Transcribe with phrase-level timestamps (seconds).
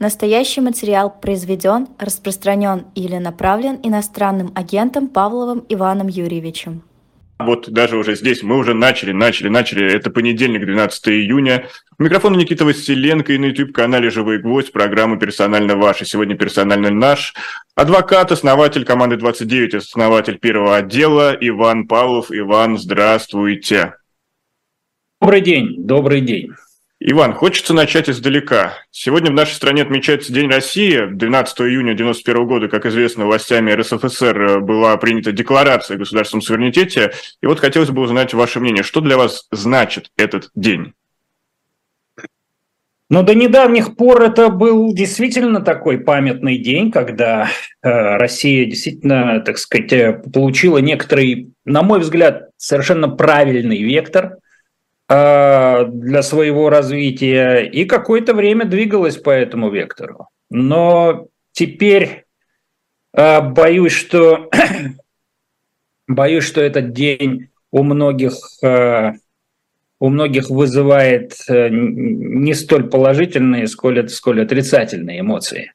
[0.00, 6.82] Настоящий материал произведен, распространен или направлен иностранным агентом Павловым Иваном Юрьевичем.
[7.38, 9.94] Вот даже уже здесь мы уже начали, начали, начали.
[9.94, 11.66] Это понедельник, 12 июня.
[11.98, 16.06] У микрофона Никита Василенко и на YouTube-канале «Живой гвоздь» программа «Персонально ваша».
[16.06, 17.34] Сегодня «Персонально наш».
[17.74, 22.28] Адвокат, основатель команды 29, основатель первого отдела Иван Павлов.
[22.30, 23.96] Иван, здравствуйте.
[25.20, 26.52] Добрый день, добрый день.
[27.02, 28.74] Иван, хочется начать издалека.
[28.90, 31.06] Сегодня в нашей стране отмечается День России.
[31.06, 37.12] 12 июня 1991 года, как известно, властями РСФСР э, была принята декларация о государственном суверенитете.
[37.40, 40.92] И вот хотелось бы узнать ваше мнение, что для вас значит этот день?
[43.08, 47.48] Ну, до недавних пор это был действительно такой памятный день, когда
[47.82, 54.36] э, Россия действительно, так сказать, э, получила некоторый, на мой взгляд, совершенно правильный вектор–
[55.10, 60.28] для своего развития и какое-то время двигалась по этому вектору.
[60.50, 62.26] Но теперь
[63.12, 64.50] а, боюсь, что
[66.06, 69.14] боюсь, что этот день у многих а,
[70.02, 75.74] у многих вызывает э, не столь положительные, сколь, сколь отрицательные эмоции.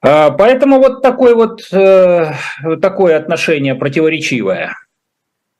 [0.00, 2.32] Поэтому вот такое вот э,
[2.80, 4.72] такое отношение противоречивое.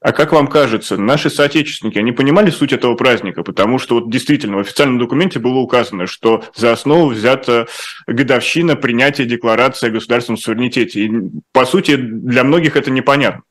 [0.01, 3.43] А как вам кажется, наши соотечественники, они понимали суть этого праздника?
[3.43, 7.67] Потому что вот действительно в официальном документе было указано, что за основу взята
[8.07, 11.01] годовщина принятия декларации о государственном суверенитете.
[11.01, 11.11] И,
[11.53, 13.43] по сути, для многих это непонятно.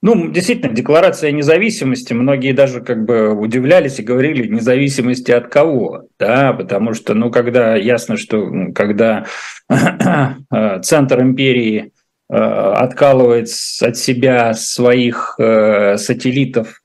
[0.00, 6.52] Ну, действительно, декларация независимости, многие даже как бы удивлялись и говорили, независимости от кого, да,
[6.54, 9.26] потому что, ну, когда ясно, что когда
[10.82, 11.92] центр империи
[12.34, 13.48] откалывает
[13.82, 16.82] от себя своих э, сателлитов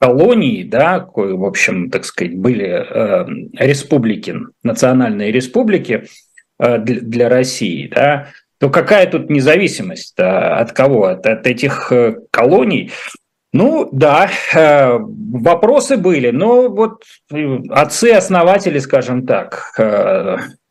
[0.00, 3.26] колоний, да, в общем, так сказать, были э,
[3.58, 6.06] республики, национальные республики
[6.58, 11.04] для России, да, то какая тут независимость от кого?
[11.04, 11.90] От, от этих
[12.30, 12.90] колоний?
[13.54, 19.74] Ну да, вопросы были, но вот отцы-основатели, скажем так,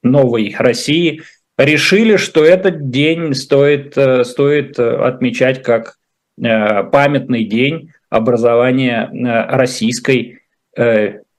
[0.03, 1.23] новой России–
[1.59, 5.97] решили, что этот день стоит, э, стоит э, отмечать как
[6.41, 9.07] э, памятный день образования
[9.51, 10.39] Российской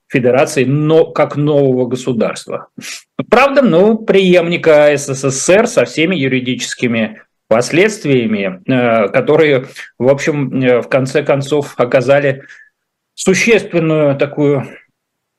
[0.07, 2.67] Федерации, но как нового государства.
[3.29, 8.61] Правда, ну, преемника СССР со всеми юридическими последствиями,
[9.11, 9.65] которые,
[9.99, 12.43] в общем, в конце концов оказали
[13.15, 14.65] существенную такую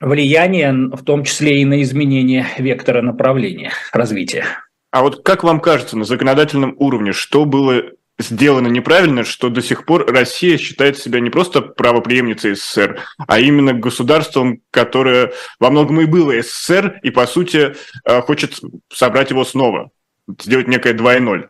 [0.00, 4.44] влияние, в том числе и на изменение вектора направления развития.
[4.92, 7.82] А вот как вам кажется, на законодательном уровне, что было
[8.18, 13.72] сделано неправильно, что до сих пор Россия считает себя не просто правоприемницей СССР, а именно
[13.72, 18.60] государством, которое во многом и было СССР, и, по сути, э, хочет
[18.92, 19.90] собрать его снова,
[20.38, 21.48] сделать некое 2.0?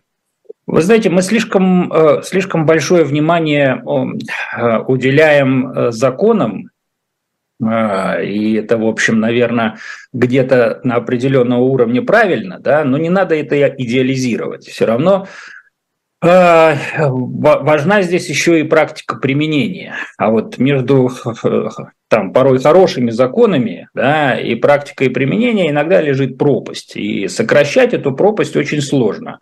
[0.66, 6.70] Вы знаете, мы слишком, э, слишком большое внимание э, уделяем законам,
[7.62, 9.78] и это, в общем, наверное,
[10.12, 14.64] где-то на определенном уровне правильно, да, но не надо это идеализировать.
[14.66, 15.26] Все равно
[16.24, 19.96] а, важна здесь еще и практика применения.
[20.16, 21.10] А вот между
[22.08, 26.96] там порой хорошими законами да, и практикой применения иногда лежит пропасть.
[26.96, 29.40] И сокращать эту пропасть очень сложно.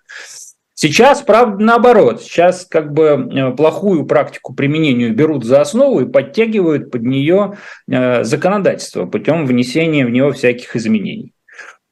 [0.82, 2.22] Сейчас, правда, наоборот.
[2.22, 8.24] Сейчас как бы э, плохую практику применению берут за основу и подтягивают под нее э,
[8.24, 11.34] законодательство путем внесения в него всяких изменений.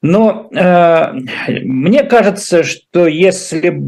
[0.00, 1.12] Но э,
[1.48, 3.78] мне кажется, что если,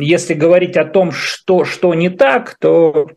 [0.00, 3.10] если говорить о том, что, что не так, то,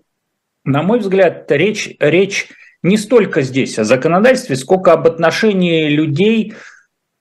[0.63, 2.49] на мой взгляд, речь, речь
[2.81, 6.55] не столько здесь о законодательстве, сколько об отношении людей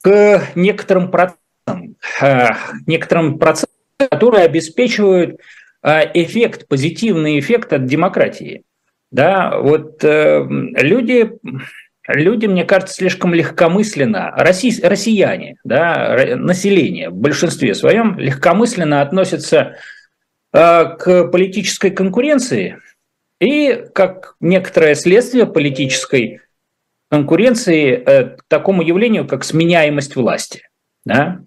[0.02, 2.48] к некоторым процессам, э,
[2.86, 3.68] некоторым процессам,
[4.08, 5.40] которые обеспечивают
[5.82, 8.62] а, эффект, позитивный эффект от демократии.
[9.10, 11.32] Да, вот э, люди,
[12.08, 19.76] люди, мне кажется, слишком легкомысленно, россий, россияне, да, население в большинстве своем легкомысленно относятся
[20.54, 22.78] э, к политической конкуренции
[23.38, 26.40] и как некоторое следствие политической
[27.10, 30.62] конкуренции э, к такому явлению, как сменяемость власти.
[31.04, 31.42] Да?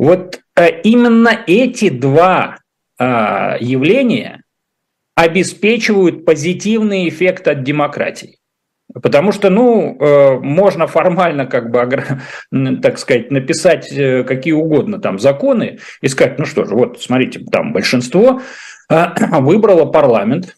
[0.00, 2.56] Вот э, именно эти два
[2.98, 4.42] а, явления
[5.14, 8.38] обеспечивают позитивный эффект от демократии.
[8.94, 11.86] Потому что, ну, э, можно формально, как бы,
[12.80, 17.40] так сказать, написать э, какие угодно там законы и сказать, ну что же, вот, смотрите,
[17.52, 18.40] там большинство
[18.88, 20.56] выбрало парламент,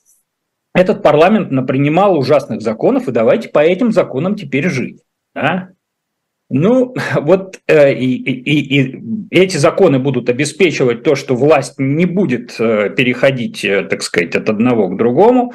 [0.72, 5.02] этот парламент напринимал ужасных законов, и давайте по этим законам теперь жить.
[5.34, 5.70] Да?
[6.52, 13.62] Ну, вот и, и, и эти законы будут обеспечивать то, что власть не будет переходить,
[13.62, 15.54] так сказать, от одного к другому,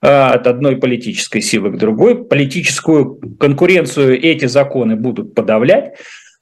[0.00, 2.24] от одной политической силы к другой.
[2.24, 5.94] Политическую конкуренцию эти законы будут подавлять.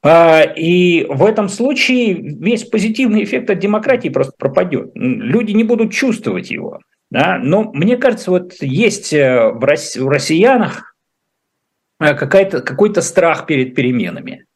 [0.09, 4.91] А, и в этом случае весь позитивный эффект от демократии просто пропадет.
[4.95, 6.79] Люди не будут чувствовать его.
[7.11, 7.39] Да?
[7.43, 10.86] Но мне кажется, вот есть э, в россиянах
[12.01, 14.47] э, какой-то страх перед переменами.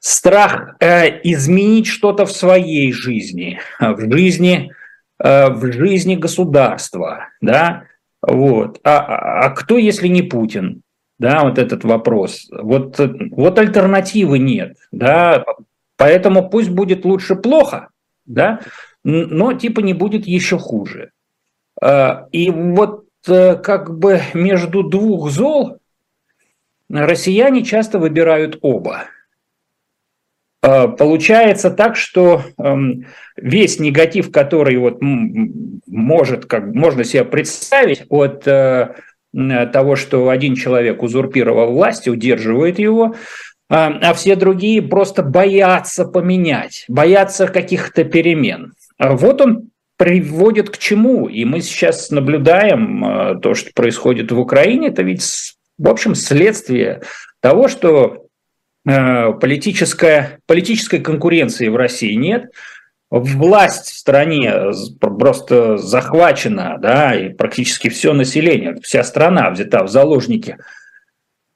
[0.00, 4.72] Страх э, изменить что-то в своей жизни, в жизни,
[5.18, 7.28] э, в жизни государства.
[7.40, 7.84] Да?
[8.22, 8.80] Вот.
[8.84, 10.82] А, а, а кто, если не Путин?
[11.18, 12.48] да, вот этот вопрос.
[12.50, 13.00] Вот,
[13.30, 15.44] вот альтернативы нет, да,
[15.96, 17.88] поэтому пусть будет лучше плохо,
[18.26, 18.60] да,
[19.04, 21.12] но типа не будет еще хуже.
[21.80, 25.78] А, и вот э, как бы между двух зол
[26.94, 29.04] россияне часто выбирают оба.
[30.62, 33.06] А, получается так, что эм,
[33.36, 38.94] весь негатив, который вот может, как можно себе представить от э,
[39.32, 43.14] того, что один человек узурпировал власть, удерживает его,
[43.68, 48.72] а, а все другие просто боятся поменять, боятся каких-то перемен.
[48.98, 51.28] А вот он приводит к чему?
[51.28, 57.02] И мы сейчас наблюдаем э, то, что происходит в Украине, это ведь, в общем, следствие
[57.40, 58.26] того, что
[58.86, 62.50] э, политическая, политической конкуренции в России нет,
[63.10, 70.58] власть в стране просто захвачена, да, и практически все население, вся страна взята в заложники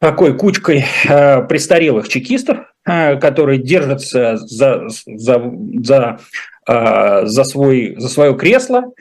[0.01, 6.21] такой кучкой э, престарелых чекистов, э, которые держатся за, за, за,
[6.67, 8.93] за, свой, за свое кресло,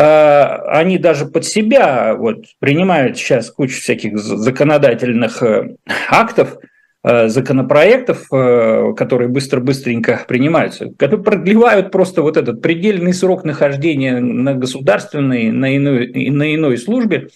[0.00, 5.76] они даже под себя вот, принимают сейчас кучу всяких законодательных э,
[6.08, 6.58] актов,
[7.04, 14.54] Э, законопроектов, э, которые быстро-быстренько принимаются, которые продлевают просто вот этот предельный срок нахождения на
[14.54, 17.28] государственной, на иной, на иной службе,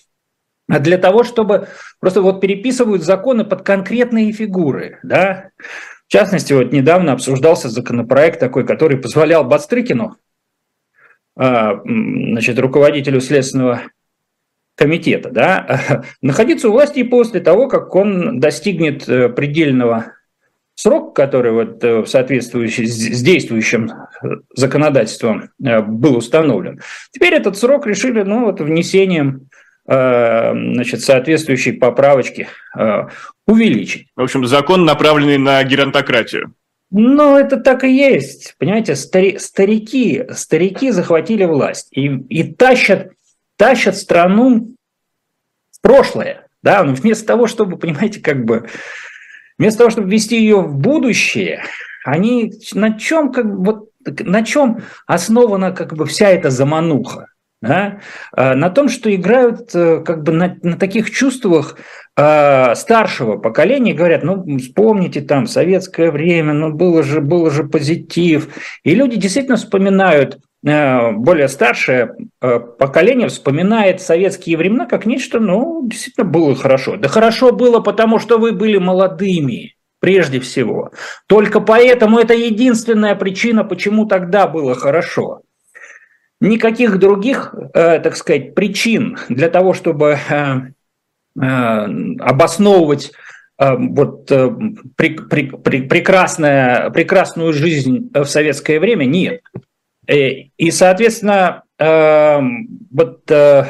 [0.68, 1.68] а для того, чтобы
[2.00, 5.50] просто вот переписывают законы под конкретные фигуры, да.
[6.08, 10.16] В частности, вот недавно обсуждался законопроект такой, который позволял Бастрыкину,
[11.34, 13.82] значит, руководителю Следственного
[14.76, 20.14] комитета, да, находиться у власти после того, как он достигнет э, предельного
[20.74, 26.80] срока, который вот э, в соответствии с действующим э, законодательством был установлен.
[27.12, 29.48] Теперь этот срок решили, ну, вот внесением
[29.84, 32.46] значит, соответствующей поправочки
[33.48, 34.06] увеличить.
[34.14, 36.54] В общем, закон, направленный на геронтократию.
[36.94, 38.54] Ну, это так и есть.
[38.58, 43.12] Понимаете, стари, старики, старики захватили власть и, и тащат
[43.56, 44.74] тащат страну
[45.70, 46.46] в прошлое.
[46.62, 48.68] Да, но вместо того, чтобы, понимаете, как бы,
[49.58, 51.64] вместо того, чтобы ввести ее в будущее,
[52.04, 57.28] они на чем, как вот, на чем основана как бы вся эта замануха?
[57.62, 58.00] Да?
[58.32, 61.78] А, на том, что играют э, как бы на, на таких чувствах
[62.74, 68.48] старшего поколения, говорят, ну вспомните там советское время, ну было же, было же позитив.
[68.84, 75.88] И люди действительно вспоминают Э, более старшее э, поколение вспоминает советские времена как нечто, ну,
[75.88, 76.96] действительно было хорошо.
[76.96, 80.92] Да хорошо было, потому что вы были молодыми, прежде всего.
[81.26, 85.42] Только поэтому это единственная причина, почему тогда было хорошо.
[86.40, 90.16] Никаких других, э, так сказать, причин для того, чтобы
[91.34, 93.12] обосновывать
[93.58, 99.40] вот при, при, при, прекрасная, прекрасную жизнь в советское время нет.
[100.06, 103.64] Э, и, соответственно, вот э,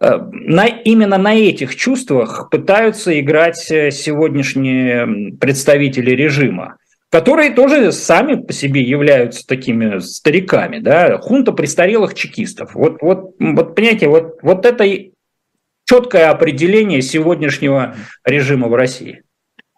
[0.00, 6.76] э, на, именно на этих чувствах пытаются играть сегодняшние представители режима,
[7.10, 12.74] которые тоже сами по себе являются такими стариками, да, хунта престарелых чекистов.
[12.74, 14.84] Вот, вот, вот понимаете, вот, вот это
[15.88, 19.22] четкое определение сегодняшнего режима в России.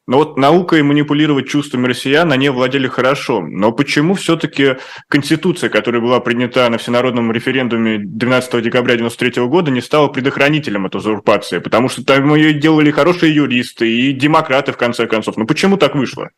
[0.09, 3.43] Но вот наукой манипулировать чувствами россиян они владели хорошо.
[3.43, 9.81] Но почему все-таки Конституция, которая была принята на всенародном референдуме 12 декабря 1993 года, не
[9.81, 11.61] стала предохранителем от узурпации?
[11.61, 15.37] Потому что там ее делали хорошие юристы и демократы, в конце концов.
[15.37, 16.31] Но почему так вышло?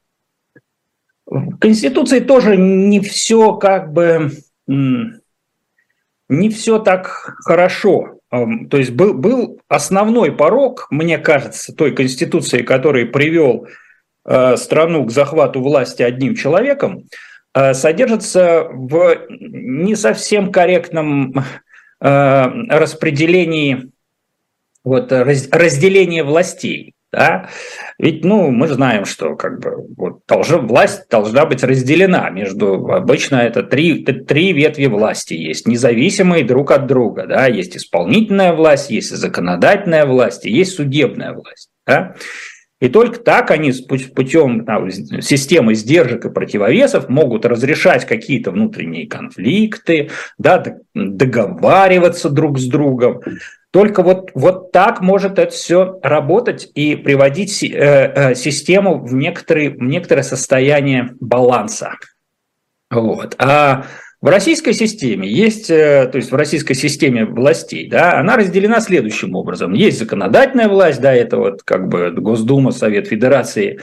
[1.25, 4.33] В Конституции тоже не все как бы
[4.67, 8.19] не все так хорошо.
[8.33, 13.69] То есть был, был основной порог, мне кажется, той конституции, который привел
[14.25, 17.05] э, страну к захвату власти одним человеком,
[17.55, 21.35] э, содержится в не совсем корректном
[22.01, 23.91] э, распределении,
[24.83, 26.95] вот, разделении властей.
[27.13, 27.51] Да?
[27.99, 33.37] Ведь, ну, мы знаем, что как бы вот должна, власть должна быть разделена между, обычно
[33.37, 39.11] это три, три ветви власти есть, независимые друг от друга, да, есть исполнительная власть, есть
[39.11, 42.15] законодательная власть, есть судебная власть, да?
[42.81, 43.73] И только так они
[44.17, 52.67] путем там, системы сдержек и противовесов могут разрешать какие-то внутренние конфликты, да, договариваться друг с
[52.67, 53.21] другом.
[53.73, 59.71] Только вот, вот так может это все работать и приводить э, э, систему в некоторые,
[59.71, 61.95] в некоторое состояние баланса.
[62.91, 63.35] Вот.
[63.39, 63.87] А
[64.21, 69.35] в российской системе есть, э, то есть в российской системе властей, да, она разделена следующим
[69.35, 69.73] образом.
[69.73, 73.81] Есть законодательная власть, да, это вот как бы Госдума, Совет Федерации.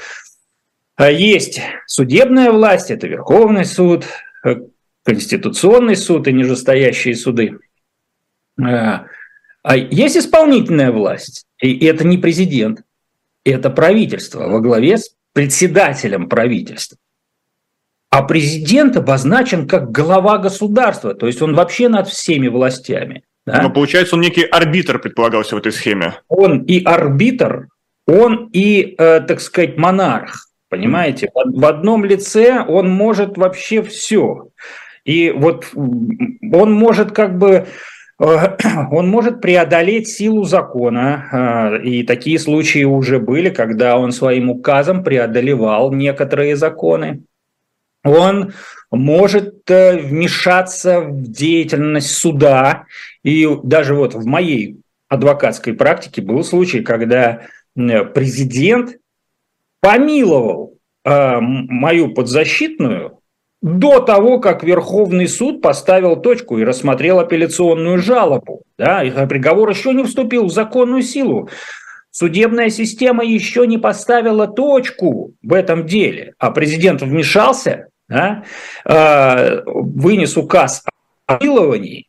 [0.96, 4.06] А есть судебная власть, это Верховный суд,
[4.46, 4.58] э,
[5.04, 7.58] Конституционный суд и нижестоящие суды.
[9.64, 12.84] А есть исполнительная власть, и это не президент,
[13.44, 16.98] это правительство во главе с председателем правительства.
[18.10, 23.24] А президент обозначен как глава государства, то есть он вообще над всеми властями.
[23.46, 23.62] Да?
[23.62, 26.20] Но получается, он некий арбитр предполагался в этой схеме.
[26.28, 27.68] Он и арбитр,
[28.08, 30.48] он и, э, так сказать, монарх.
[30.70, 34.50] Понимаете, в одном лице он может вообще все.
[35.04, 37.68] И вот он может как бы
[38.92, 45.04] он может преодолеть силу закона, э, и такие случаи уже были, когда он своим указом
[45.04, 47.24] преодолевал некоторые законы
[48.04, 48.54] он
[48.92, 52.86] может э, вмешаться в деятельность суда.
[53.24, 57.42] И даже вот в моей адвокатской практике был случай, когда
[57.76, 58.98] президент
[59.82, 63.19] помиловал э, мою подзащитную
[63.62, 68.64] до того, как Верховный суд поставил точку и рассмотрел апелляционную жалобу.
[68.78, 71.50] Да, приговор еще не вступил в законную силу.
[72.12, 78.44] Судебная система еще не поставила точку в этом деле, а президент вмешался, да,
[78.86, 80.84] э, вынес указ
[81.28, 82.08] о помиловании,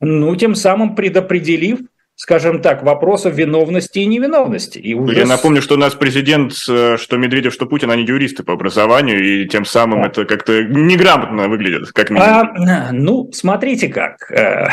[0.00, 1.80] ну, тем самым предопределив
[2.16, 4.78] скажем так, вопросов виновности и невиновности.
[4.78, 5.14] И уже...
[5.14, 9.22] Я напомню, что у нас президент, э, что Медведев, что Путин, они юристы по образованию,
[9.22, 10.08] и тем самым да.
[10.08, 12.28] это как-то неграмотно выглядит, как минимум.
[12.28, 14.30] А, ну, смотрите как.
[14.32, 14.68] Э,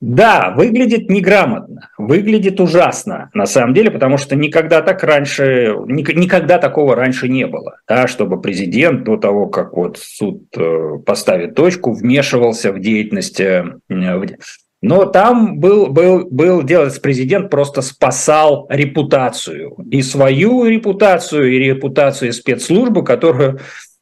[0.00, 6.94] да, выглядит неграмотно, выглядит ужасно, на самом деле, потому что никогда так раньше, никогда такого
[6.94, 12.72] раньше не было, да, чтобы президент до того, как вот суд э, поставит точку, вмешивался
[12.72, 13.40] в деятельность.
[14.82, 22.32] Но там был, был, был делать президент просто спасал репутацию, и свою репутацию, и репутацию
[22.32, 23.60] спецслужбы, которую,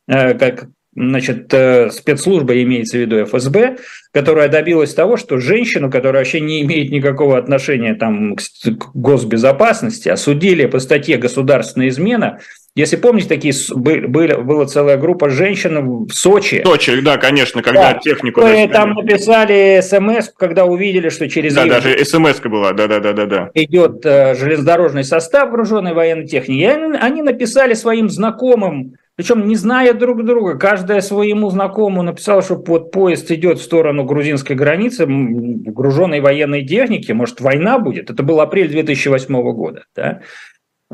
[0.08, 3.76] э, как, значит, э, спецслужба, имеется в виду ФСБ,
[4.12, 10.66] которая добилась того, что женщину, которая вообще не имеет никакого отношения там, к госбезопасности, осудили
[10.66, 12.40] по статье «Государственная измена»,
[12.76, 16.62] если помните, такие были, была целая группа женщин в Сочи.
[16.64, 18.40] Сочи, да, конечно, когда да, технику...
[18.72, 21.54] Там написали смс, когда увидели, что через...
[21.54, 23.50] Да, даже смс была, да-да-да-да.
[23.54, 26.62] Идет э, железнодорожный состав, груженный военной техникой.
[26.62, 32.56] И они написали своим знакомым причем не зная друг друга, каждая своему знакомому написала, что
[32.56, 38.10] под поезд идет в сторону грузинской границы, груженной военной техники, может, война будет.
[38.10, 39.84] Это был апрель 2008 года.
[39.94, 40.22] Да?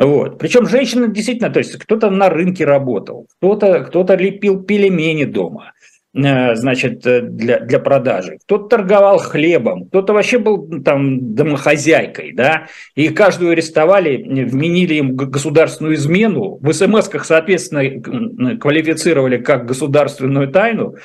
[0.00, 0.38] Вот.
[0.38, 5.72] Причем женщины действительно, то есть кто-то на рынке работал, кто-то кто лепил пельмени дома,
[6.12, 8.38] Э, значит, э, для, для продажи.
[8.42, 12.66] Кто-то торговал хлебом, кто-то вообще был там домохозяйкой, да,
[12.96, 20.96] и каждую арестовали, вменили им государственную измену, в смс-ках, соответственно, квалифицировали как государственную тайну,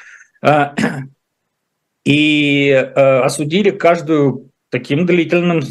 [0.42, 0.74] а,
[2.04, 5.62] и э, осудили каждую таким длительным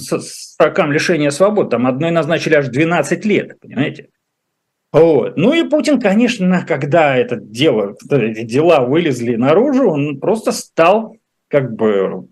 [0.57, 1.71] срокам лишения свободы.
[1.71, 4.09] Там одной назначили аж 12 лет, понимаете?
[4.93, 5.37] Вот.
[5.37, 11.17] Ну и Путин, конечно, когда это дело, эти дела вылезли наружу, он просто стал
[11.49, 12.27] как бы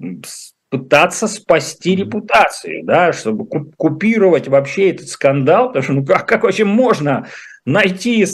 [0.70, 6.64] пытаться спасти репутацию, да, чтобы купировать вообще этот скандал, потому что ну как, как вообще
[6.64, 7.26] можно
[7.64, 8.24] найти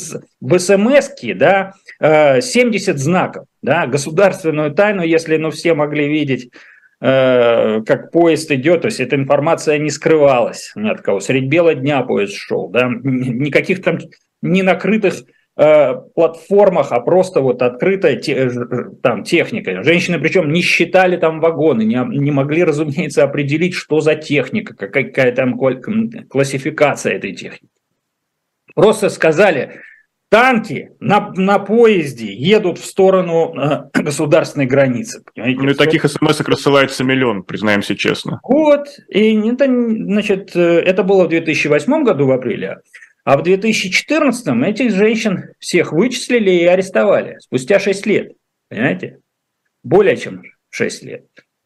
[0.40, 6.52] в смс да, 70 э, знаков, да, государственную тайну, если ну, все могли видеть,
[7.00, 11.20] как поезд идет, то есть эта информация не скрывалась ни от кого.
[11.20, 13.98] Средь бела дня поезд шел, да, никаких там
[14.42, 15.22] не накрытых
[15.56, 18.50] э, платформах, а просто вот открытая э,
[19.02, 19.82] там техника.
[19.82, 25.04] Женщины причем не считали там вагоны, не, не могли, разумеется, определить, что за техника, какая,
[25.04, 25.58] какая там
[26.28, 27.72] классификация этой техники.
[28.74, 29.80] Просто сказали,
[30.28, 35.22] танки на, на поезде едут в сторону э, государственной границы.
[35.34, 35.60] Понимаете?
[35.60, 38.40] Ну и таких смс рассылается миллион, признаемся честно.
[38.42, 42.78] Вот, и это, значит, э, это было в 2008 году в апреле,
[43.24, 48.32] а в 2014 этих женщин всех вычислили и арестовали спустя 6 лет,
[48.68, 49.18] понимаете?
[49.82, 51.24] Более чем 6 лет.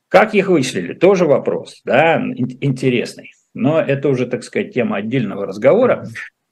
[0.08, 0.92] Как их вычислили?
[0.92, 2.22] Тоже вопрос, да,
[2.60, 3.32] интересный.
[3.54, 6.06] Но это уже, так сказать, тема отдельного разговора.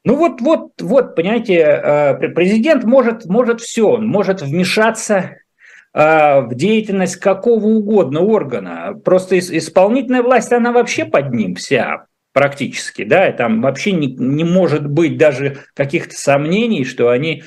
[0.05, 5.37] Ну вот, вот, вот, понимаете, э, президент может, может все, он может вмешаться
[5.93, 8.95] э, в деятельность какого угодно органа.
[9.05, 14.45] Просто исполнительная власть, она вообще под ним вся практически, да, и там вообще не, не
[14.45, 17.43] может быть даже каких-то сомнений, что они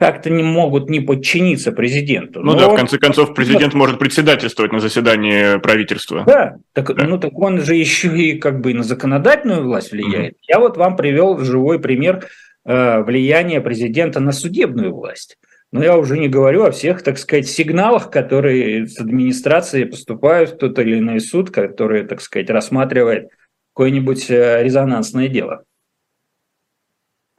[0.00, 2.40] как-то не могут не подчиниться президенту.
[2.40, 6.24] Ну Но да, в конце концов, президент может председательствовать на заседании правительства.
[6.26, 7.06] Да, так, да.
[7.06, 10.32] ну так он же еще и как бы на законодательную власть влияет.
[10.32, 10.48] Mm-hmm.
[10.48, 12.24] Я вот вам привел живой пример
[12.64, 15.36] э, влияния президента на судебную власть.
[15.70, 20.56] Но я уже не говорю о всех, так сказать, сигналах, которые с администрации поступают в
[20.56, 23.28] тот или иной суд, который, так сказать, рассматривает
[23.74, 25.64] какое-нибудь э, резонансное дело.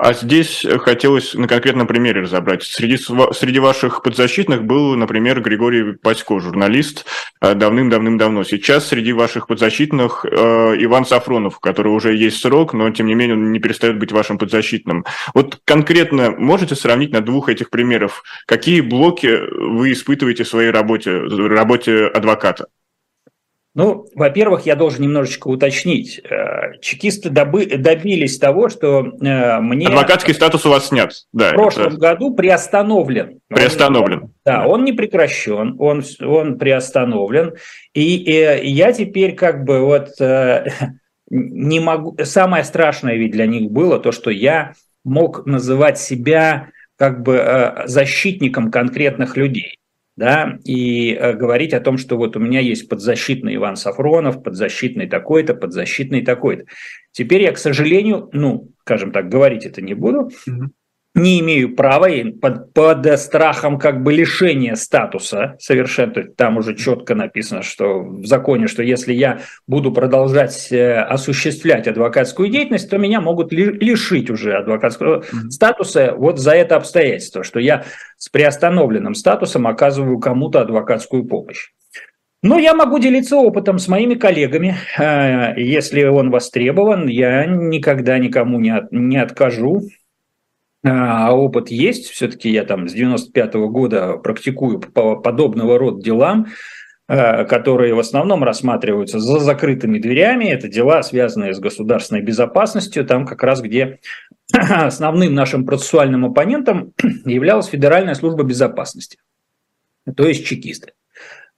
[0.01, 2.63] А здесь хотелось на конкретном примере разобрать.
[2.63, 7.05] Среди, среди ваших подзащитных был, например, Григорий Пасько, журналист,
[7.39, 8.43] э, давным-давным-давно.
[8.43, 10.29] Сейчас среди ваших подзащитных э,
[10.79, 14.39] Иван Сафронов, который уже есть срок, но тем не менее он не перестает быть вашим
[14.39, 15.05] подзащитным.
[15.35, 21.11] Вот конкретно можете сравнить на двух этих примеров, какие блоки вы испытываете в своей работе,
[21.11, 22.65] работе адвоката?
[23.73, 26.19] Ну, во-первых, я должен немножечко уточнить.
[26.29, 29.87] Э, чекисты добы, добились того, что э, мне...
[29.87, 31.13] Адвокатский статус у вас снят.
[31.31, 31.97] Да, в прошлом это...
[31.97, 33.39] году приостановлен.
[33.47, 34.23] Приостановлен.
[34.23, 37.53] Он, да, он не прекращен, он, он приостановлен.
[37.93, 40.65] И, и я теперь как бы вот э,
[41.29, 42.17] не могу...
[42.23, 44.73] Самое страшное ведь для них было то, что я
[45.05, 49.77] мог называть себя как бы защитником конкретных людей
[50.21, 55.07] да, и э, говорить о том, что вот у меня есть подзащитный Иван Сафронов, подзащитный
[55.07, 56.65] такой-то, подзащитный такой-то.
[57.11, 60.29] Теперь я, к сожалению, ну, скажем так, говорить это не буду,
[61.13, 67.15] не имею права и под, под страхом как бы лишения статуса совершенно, там уже четко
[67.15, 73.19] написано, что в законе, что если я буду продолжать э, осуществлять адвокатскую деятельность, то меня
[73.19, 75.49] могут лишить уже адвокатского mm-hmm.
[75.49, 77.83] статуса вот за это обстоятельство, что я
[78.17, 81.71] с приостановленным статусом оказываю кому-то адвокатскую помощь.
[82.43, 84.75] Но я могу делиться опытом с моими коллегами.
[84.97, 89.81] Э, если он востребован, я никогда никому не, от, не откажу
[90.83, 96.47] а опыт есть, все-таки я там с 95 -го года практикую по подобного рода делам,
[97.07, 100.45] а, которые в основном рассматриваются за закрытыми дверями.
[100.45, 103.99] Это дела, связанные с государственной безопасностью, там как раз где
[104.53, 106.93] основным нашим процессуальным оппонентом
[107.25, 109.19] являлась Федеральная служба безопасности,
[110.15, 110.93] то есть чекисты.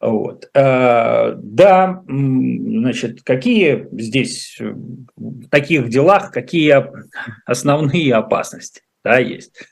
[0.02, 0.50] Вот.
[0.54, 6.84] А, да, значит, какие здесь в таких делах, какие
[7.46, 8.82] основные опасности?
[9.04, 9.70] Да, есть.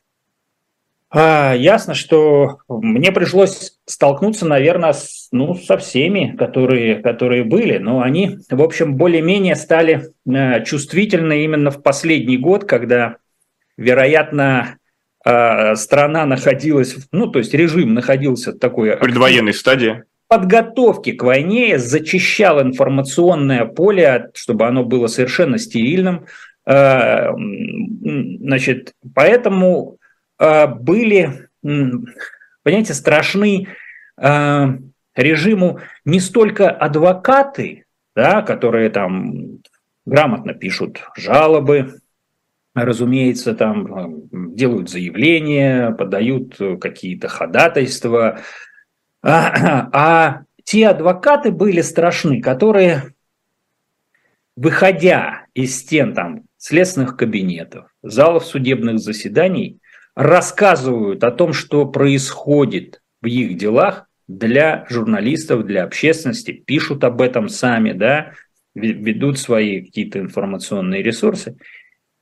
[1.14, 8.02] А, ясно, что мне пришлось столкнуться, наверное, с, ну, со всеми, которые, которые были, но
[8.02, 13.18] они, в общем, более-менее стали э, чувствительны именно в последний год, когда,
[13.76, 14.78] вероятно,
[15.26, 18.96] э, страна находилась, ну, то есть режим находился в такой...
[18.96, 26.26] Предвоенной стадии подготовки к войне зачищал информационное поле, чтобы оно было совершенно стерильным,
[28.42, 29.98] значит, поэтому
[30.40, 33.68] э, были, понимаете, страшны
[34.18, 34.68] э,
[35.16, 39.62] режиму не столько адвокаты, да, которые там
[40.06, 42.00] грамотно пишут жалобы,
[42.74, 48.42] разумеется, там делают заявления, подают какие-то ходатайства,
[49.24, 53.14] а, а те адвокаты были страшны, которые,
[54.56, 59.80] выходя из стен там следственных кабинетов, залов судебных заседаний
[60.16, 67.50] рассказывают о том, что происходит в их делах для журналистов, для общественности, пишут об этом
[67.50, 68.34] сами, да,
[68.76, 71.58] ведут свои какие-то информационные ресурсы.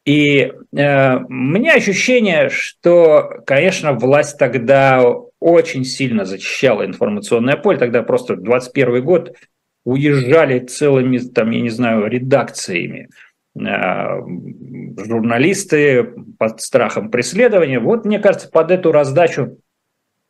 [0.06, 5.04] И э, у меня ощущение, что, конечно, власть тогда
[5.42, 7.78] очень сильно зачищала информационное поле.
[7.78, 9.36] Тогда просто 21 год
[9.84, 13.10] уезжали целыми, там, я не знаю, редакциями
[13.56, 16.04] журналисты
[16.38, 17.80] под страхом преследования.
[17.80, 19.58] Вот, мне кажется, под эту раздачу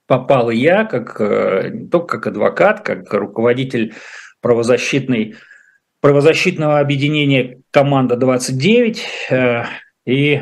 [0.07, 3.93] попал и я, как, э, не только как адвокат, как руководитель
[4.41, 5.35] правозащитной,
[6.01, 8.99] правозащитного объединения «Команда 29».
[9.29, 9.65] Э,
[10.05, 10.41] и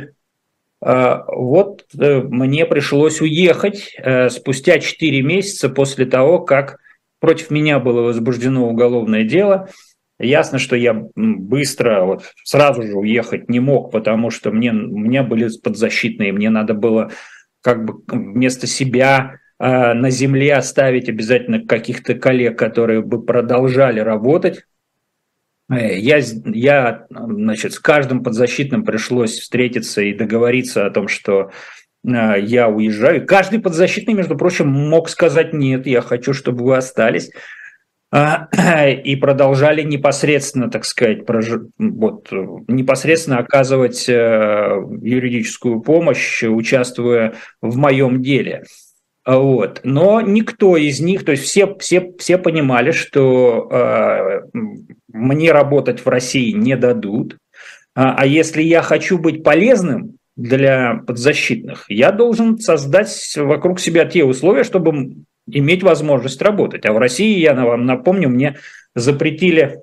[0.80, 3.98] Вот мне пришлось уехать
[4.30, 6.78] спустя 4 месяца после того, как
[7.20, 9.70] против меня было возбуждено уголовное дело.
[10.20, 15.22] Ясно, что я быстро, вот сразу же уехать не мог, потому что мне, у меня
[15.22, 17.12] были подзащитные, мне надо было
[17.62, 24.64] как бы вместо себя э, на земле оставить обязательно каких-то коллег, которые бы продолжали работать.
[25.70, 31.52] Э, я, я, значит, с каждым подзащитным пришлось встретиться и договориться о том, что
[32.04, 33.28] э, я уезжаю.
[33.28, 37.30] Каждый подзащитный, между прочим, мог сказать нет, я хочу, чтобы вы остались.
[38.14, 41.50] И продолжали непосредственно, так сказать, прож...
[41.78, 42.30] вот,
[42.68, 48.64] непосредственно оказывать э, юридическую помощь, участвуя в моем деле.
[49.26, 49.82] Вот.
[49.84, 54.42] Но никто из них, то есть все, все, все понимали, что э,
[55.12, 57.38] мне работать в России не дадут,
[57.94, 64.24] а, а если я хочу быть полезным для подзащитных, я должен создать вокруг себя те
[64.24, 65.16] условия, чтобы
[65.48, 66.86] иметь возможность работать.
[66.86, 68.58] А в России, я вам напомню, мне
[68.96, 69.80] запретили,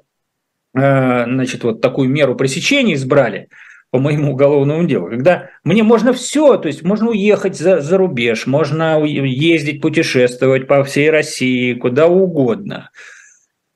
[0.75, 3.49] э, значит, вот такую меру пресечения избрали
[3.91, 8.47] по моему уголовному делу, когда мне можно все, то есть можно уехать за, за рубеж,
[8.47, 12.91] можно ездить, путешествовать по всей России, куда угодно,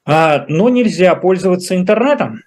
[0.04, 2.40] а, но нельзя пользоваться интернетом,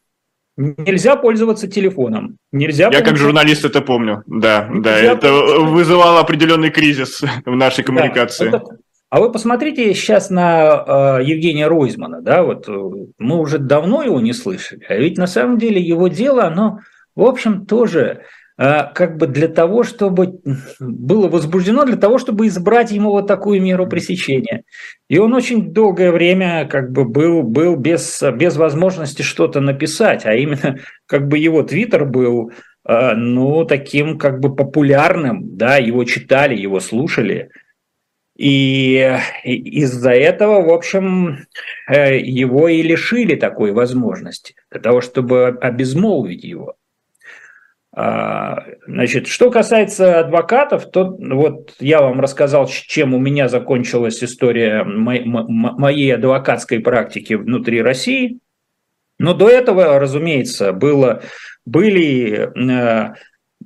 [0.58, 2.38] Нельзя пользоваться телефоном.
[2.52, 4.24] Нельзя Я как журналист это помню.
[4.28, 5.00] Да, нельзя да.
[5.00, 8.50] Это вызывало определенный кризис в нашей коммуникации.
[8.50, 8.78] Да, это,
[9.12, 12.72] а вы посмотрите сейчас на э, Евгения Ройзмана, да, вот э,
[13.20, 16.80] мы уже давно его не слышали, а ведь на самом деле его дело, оно,
[17.14, 18.22] в общем, тоже
[18.58, 20.40] э, как бы для того, чтобы
[20.80, 24.64] было возбуждено, для того, чтобы избрать ему вот такую меру пресечения.
[25.10, 30.36] И он очень долгое время как бы был, был без, без возможности что-то написать, а
[30.36, 32.54] именно как бы его твиттер был
[32.88, 37.50] э, ну, таким как бы популярным, да, его читали, его слушали–
[38.42, 41.46] и из-за этого, в общем,
[41.88, 46.76] э, его и лишили такой возможности, для того, чтобы обезмолвить его.
[47.94, 54.84] А, значит, что касается адвокатов, то вот я вам рассказал, чем у меня закончилась история
[54.86, 58.40] моей адвокатской практики внутри России.
[59.20, 61.22] Но до этого, разумеется, было,
[61.66, 63.14] были э,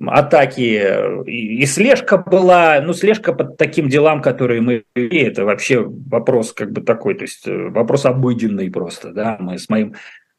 [0.04, 0.82] атаки,
[1.26, 6.72] и, и слежка была, ну, слежка по таким делам, которые мы это вообще вопрос как
[6.72, 9.94] бы такой, то есть э, вопрос обыденный просто, да, мы с моим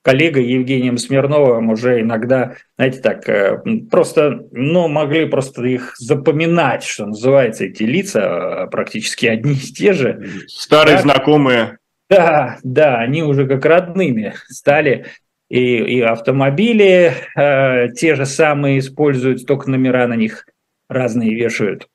[0.07, 7.07] коллегой Евгением Смирновым уже иногда, знаете, так, э, просто, ну, могли просто их запоминать, что
[7.07, 10.29] называется, эти лица а, практически одни и те же.
[10.47, 11.01] Старые да?
[11.01, 11.77] знакомые.
[12.09, 15.07] Да, да, они уже как родными стали
[15.49, 20.45] и, и автомобили э, те же самые используют, только номера на них
[20.89, 21.87] разные вешают.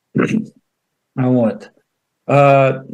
[1.15, 1.73] вот.
[2.27, 2.85] А,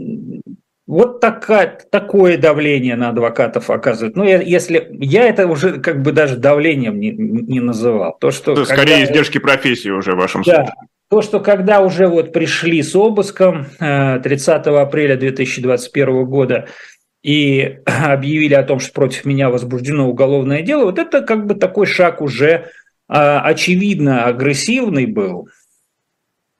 [0.86, 4.16] вот такая, такое давление на адвокатов оказывает.
[4.16, 8.16] Ну, если я это уже как бы даже давлением не, не называл.
[8.18, 10.74] То, что то когда, скорее издержки профессии уже в вашем да, случае.
[11.10, 16.68] То, что когда уже вот пришли с обыском 30 э, апреля 2021 года,
[17.22, 21.86] и объявили о том, что против меня возбуждено уголовное дело, вот это как бы такой
[21.86, 22.70] шаг уже
[23.08, 25.48] а, очевидно агрессивный был.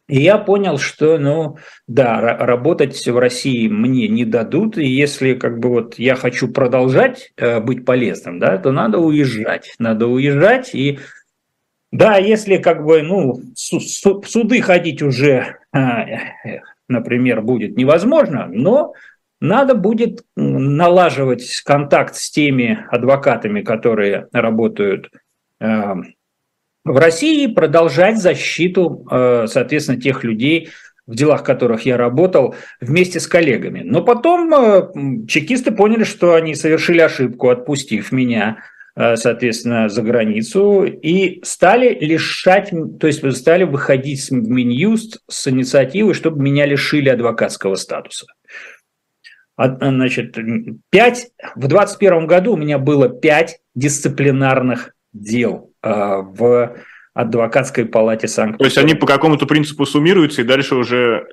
[0.09, 5.59] И я понял, что, ну, да, работать в России мне не дадут, и если как
[5.59, 10.99] бы вот я хочу продолжать э, быть полезным, да, то надо уезжать, надо уезжать, и
[11.93, 18.95] да, если как бы, ну, суды ходить уже, а, э, например, будет невозможно, но
[19.41, 25.11] надо будет налаживать контакт с теми адвокатами, которые работают
[25.61, 25.95] э,
[26.85, 30.71] в России, продолжать защиту, э, соответственно, тех людей,
[31.07, 33.83] в делах которых я работал, вместе с коллегами.
[33.85, 38.59] Но потом э, чекисты поняли, что они совершили ошибку, отпустив меня,
[39.15, 46.43] соответственно, за границу, и стали лишать, то есть стали выходить в Минюст с инициативой, чтобы
[46.43, 48.27] меня лишили адвокатского статуса.
[49.59, 50.37] Значит,
[50.91, 56.77] 5, в 2021 году у меня было 5 дисциплинарных дел а, в
[57.15, 58.59] адвокатской палате Санкт-Петербурга.
[58.59, 61.27] То есть они по какому-то принципу суммируются и дальше уже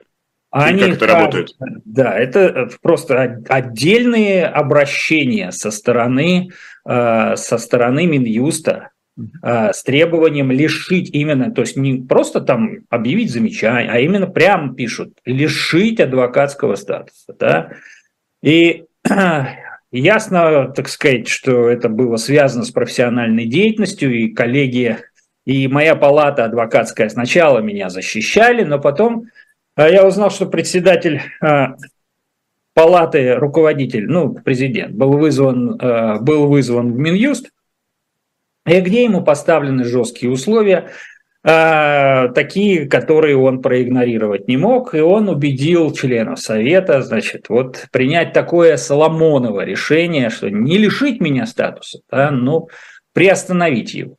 [0.49, 1.49] они, как это работает?
[1.83, 6.49] Да, это просто отдельные обращения со стороны,
[6.85, 8.91] а, со стороны Минюста
[9.41, 14.73] а, с требованием лишить именно, то есть не просто там объявить замечание, а именно прямо
[14.73, 17.35] пишут, лишить адвокатского статуса.
[17.37, 17.71] Да?
[18.45, 18.85] И
[19.91, 24.99] ясно, так сказать, что это было связано с профессиональной деятельностью, и коллеги
[25.45, 29.25] и моя палата адвокатская сначала меня защищали, но потом
[29.77, 31.21] я узнал, что председатель
[32.73, 35.77] палаты, руководитель, ну, президент, был вызван,
[36.23, 37.51] был вызван в Минюст,
[38.67, 40.91] и где ему поставлены жесткие условия–
[41.45, 48.77] такие, которые он проигнорировать не мог, и он убедил членов Совета, значит, вот принять такое
[48.77, 52.67] Соломоново решение, что не лишить меня статуса, да, но
[53.13, 54.15] приостановить его.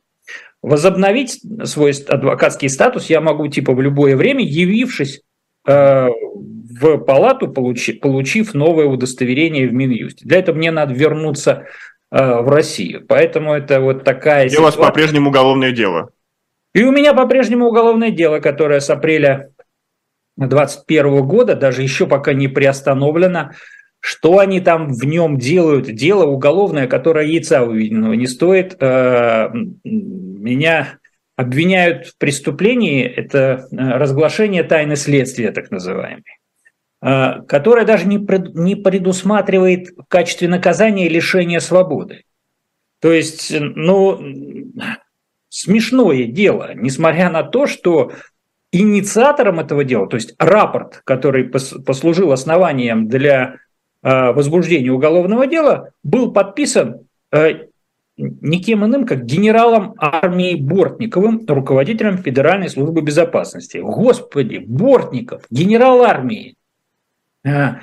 [0.61, 5.21] Возобновить свой адвокатский статус я могу типа в любое время, явившись
[5.67, 10.25] э, в палату, получи, получив новое удостоверение в Минюсте.
[10.25, 11.65] Для этого мне надо вернуться
[12.11, 13.05] э, в Россию.
[13.07, 14.45] Поэтому это вот такая...
[14.45, 14.61] И ситуация.
[14.61, 16.09] у вас по-прежнему уголовное дело.
[16.73, 19.51] И у меня по-прежнему уголовное дело, которое с апреля
[20.37, 23.51] 2021 года даже еще пока не приостановлено.
[23.99, 25.87] Что они там в нем делают?
[25.87, 28.77] Дело уголовное, которое яйца увиденного не стоит.
[28.79, 29.49] Э,
[29.83, 30.99] меня
[31.35, 36.23] обвиняют в преступлении, это э, разглашение тайны следствия, так называемое,
[37.01, 38.19] э, которое даже не
[38.75, 42.23] предусматривает в качестве наказания лишения свободы.
[43.01, 44.19] То есть, ну,
[45.49, 48.11] смешное дело, несмотря на то, что
[48.71, 53.55] инициатором этого дела, то есть рапорт, который послужил основанием для
[54.03, 57.67] э, возбуждения уголовного дела, был подписан э,
[58.17, 63.77] никем иным, как генералом армии Бортниковым, руководителем Федеральной службы безопасности.
[63.77, 66.55] Господи, Бортников, генерал армии,
[67.45, 67.75] э,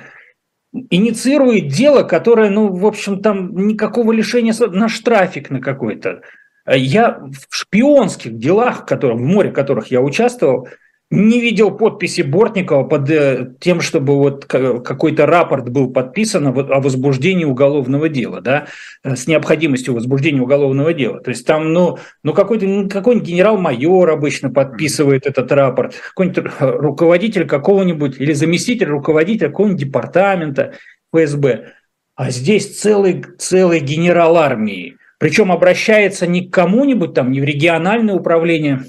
[0.89, 6.21] инициирует дело, которое, ну, в общем, там никакого лишения, на штрафик на какой-то.
[6.67, 10.67] Я в шпионских делах, в, которых, в море которых я участвовал,
[11.11, 17.45] не видел подписи Бортникова под э, тем, чтобы вот какой-то рапорт был подписан о возбуждении
[17.45, 18.65] уголовного дела, да,
[19.03, 21.19] э, с необходимостью возбуждения уголовного дела.
[21.19, 27.45] То есть там, ну, ну какой-то ну, какой генерал-майор обычно подписывает этот рапорт, какой-нибудь руководитель
[27.45, 30.73] какого-нибудь или заместитель руководителя какого-нибудь департамента
[31.13, 31.73] ФСБ.
[32.15, 38.15] А здесь целый, целый генерал армии– причем обращается не к кому-нибудь там, не в региональное
[38.15, 38.83] управление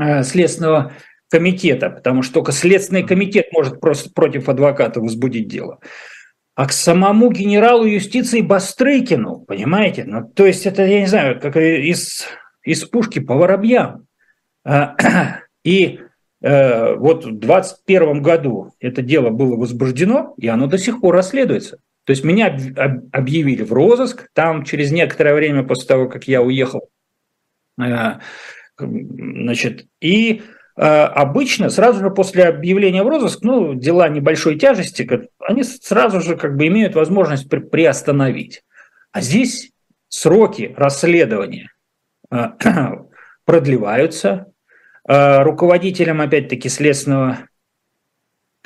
[0.00, 0.92] э, Следственного
[1.30, 5.80] комитета, потому что только Следственный комитет может просто против адвоката возбудить дело,
[6.54, 10.04] а к самому генералу юстиции Бастрыкину, понимаете?
[10.04, 12.26] Ну, то есть это, я не знаю, как из,
[12.64, 14.06] из пушки по воробьям.
[14.64, 14.96] А,
[15.64, 16.00] и
[16.40, 21.78] э, вот в 2021 году это дело было возбуждено, и оно до сих пор расследуется.
[22.06, 22.56] То есть меня
[23.10, 26.88] объявили в розыск, там через некоторое время после того, как я уехал,
[27.82, 28.20] э,
[28.78, 30.42] значит, и
[30.76, 36.36] э, обычно сразу же после объявления в розыск, ну, дела небольшой тяжести, они сразу же
[36.36, 38.62] как бы имеют возможность приостановить.
[39.10, 39.72] А здесь
[40.08, 41.72] сроки расследования
[42.30, 42.50] э,
[43.44, 44.46] продлеваются,
[45.08, 47.46] руководителям, опять-таки, следственного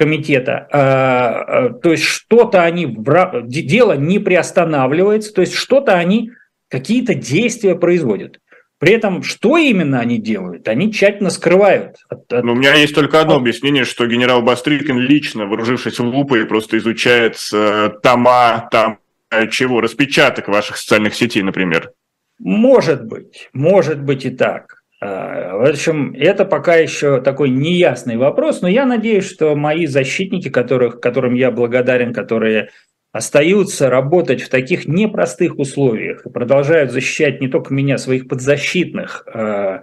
[0.00, 0.66] комитета.
[0.72, 6.30] А, а, то есть что-то они, дело не приостанавливается, то есть что-то они,
[6.70, 8.38] какие-то действия производят.
[8.78, 11.96] При этом, что именно они делают, они тщательно скрывают.
[12.08, 12.44] От, от...
[12.44, 17.36] Ну, у меня есть только одно объяснение, что генерал Бастрыкин лично, вооружившись лупой, просто изучает
[17.52, 21.92] э, тома, там, э, чего, распечаток ваших социальных сетей, например.
[22.38, 24.79] Может быть, может быть и так.
[25.00, 30.50] А, в общем, это пока еще такой неясный вопрос, но я надеюсь, что мои защитники,
[30.50, 32.70] которых, которым я благодарен, которые
[33.10, 39.82] остаются работать в таких непростых условиях и продолжают защищать не только меня, своих подзащитных, а,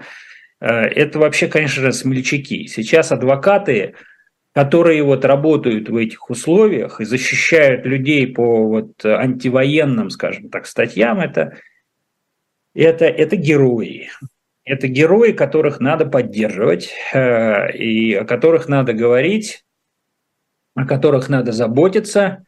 [0.59, 2.67] а, это вообще, конечно же, смельчаки.
[2.67, 3.95] Сейчас адвокаты,
[4.53, 11.19] которые вот работают в этих условиях и защищают людей по вот антивоенным, скажем так, статьям,
[11.19, 11.57] это,
[12.75, 14.09] это, это герои.
[14.67, 19.63] Это герои, которых надо поддерживать, э, и о которых надо говорить,
[20.75, 22.43] о которых надо заботиться.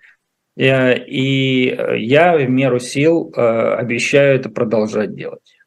[0.57, 5.58] Э, и я в меру сил э, обещаю это продолжать делать.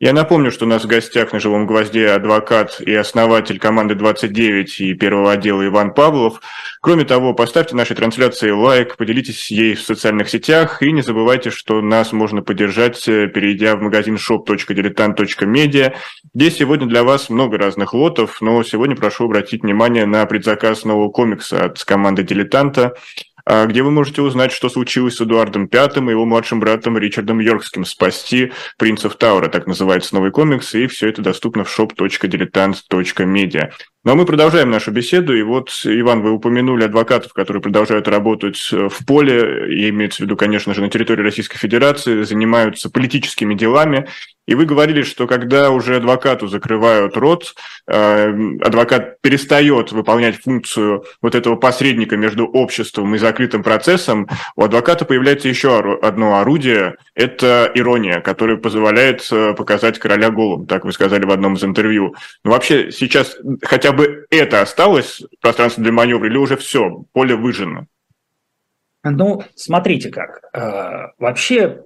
[0.00, 4.80] Я напомню, что у нас в гостях на «Живом гвозде» адвокат и основатель команды 29
[4.80, 6.40] и первого отдела Иван Павлов.
[6.80, 11.80] Кроме того, поставьте нашей трансляции лайк, поделитесь ей в социальных сетях и не забывайте, что
[11.80, 15.94] нас можно поддержать, э, перейдя в магазин shop.diletant.media,
[16.34, 21.08] где сегодня для вас много разных лотов, но сегодня прошу обратить внимание на предзаказ нового
[21.10, 22.96] комикса от команды «Дилетанта»,
[23.46, 27.84] где вы можете узнать, что случилось с Эдуардом Пятым и его младшим братом Ричардом Йоркским
[27.84, 33.70] «Спасти принцев Таура», так называется новый комикс, и все это доступно в shop.diletant.media.
[34.04, 35.34] Ну а мы продолжаем нашу беседу.
[35.34, 40.20] И вот, Иван, вы упомянули адвокатов, которые продолжают работать э, в поле, и имеется в
[40.26, 44.06] виду, конечно же, на территории Российской Федерации, занимаются политическими делами.
[44.46, 47.54] И вы говорили, что когда уже адвокату закрывают рот,
[47.86, 48.28] э,
[48.60, 55.48] адвокат перестает выполнять функцию вот этого посредника между обществом и закрытым процессом, у адвоката появляется
[55.48, 61.30] еще одно орудие– это ирония, которая позволяет э, показать короля голым, так вы сказали в
[61.30, 62.14] одном из интервью.
[62.44, 67.86] Но вообще сейчас хотя бы это осталось, пространство для маневра, или уже все, поле выжжено?
[69.02, 70.42] Ну, смотрите как.
[70.52, 71.82] Э, вообще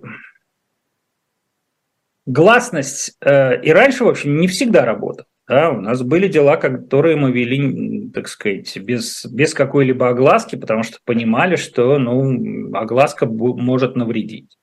[2.26, 5.26] гласность э, и раньше, в общем, не всегда работала.
[5.48, 10.82] Да, у нас были дела, которые мы вели, так сказать, без, без какой-либо огласки, потому
[10.82, 14.58] что понимали, что ну, огласка может навредить.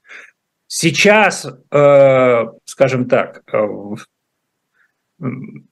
[0.67, 3.43] Сейчас, э, скажем так,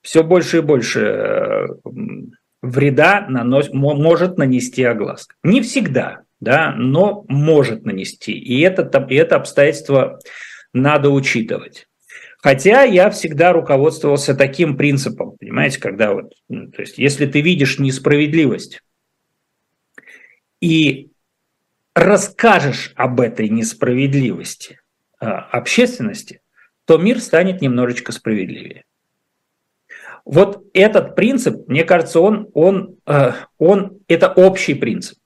[0.02, 1.68] все больше и больше э,
[2.62, 5.36] вреда нанос, может нанести огласка.
[5.44, 8.34] Не всегда, да, но может нанести.
[8.34, 10.20] И это, и это обстоятельство
[10.74, 11.88] надо учитывать.
[12.42, 17.80] Хотя я всегда руководствовался таким принципом, понимаете, когда вот, ну, то есть если ты видишь
[17.80, 18.82] несправедливость
[20.60, 21.12] и
[21.96, 24.82] расскажешь об этой несправедливости
[25.20, 26.42] а, общественности,
[26.86, 28.84] то мир станет немножечко справедливее.
[30.26, 35.18] Вот этот принцип, мне кажется, он, он, э, он это общий принцип.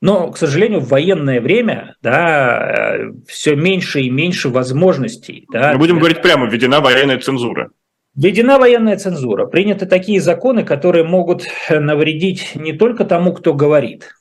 [0.00, 5.46] Но, к сожалению, в военное время да, э, все меньше и меньше возможностей.
[5.52, 7.70] Да, Мы будем говорить прямо, введена военная цензура.
[8.16, 9.46] Введена военная цензура.
[9.46, 14.12] Приняты такие законы, которые могут навредить не только тому, кто говорит,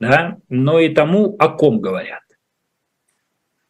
[0.00, 2.22] да, но и тому, о ком говорят.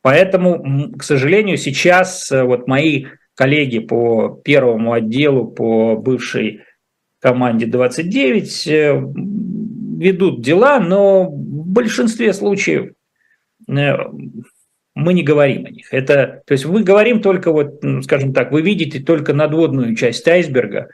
[0.01, 6.63] Поэтому, к сожалению, сейчас э, вот мои коллеги по первому отделу, по бывшей
[7.21, 8.67] команде 29
[10.03, 12.93] ведут дела, но в большинстве случаев
[13.69, 13.93] э,
[14.95, 15.93] мы не говорим о них.
[15.93, 20.89] Это, то есть мы говорим только, вот, скажем так, вы видите только надводную часть айсберга,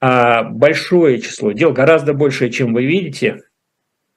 [0.00, 3.42] а большое число дел, гораздо большее, чем вы видите,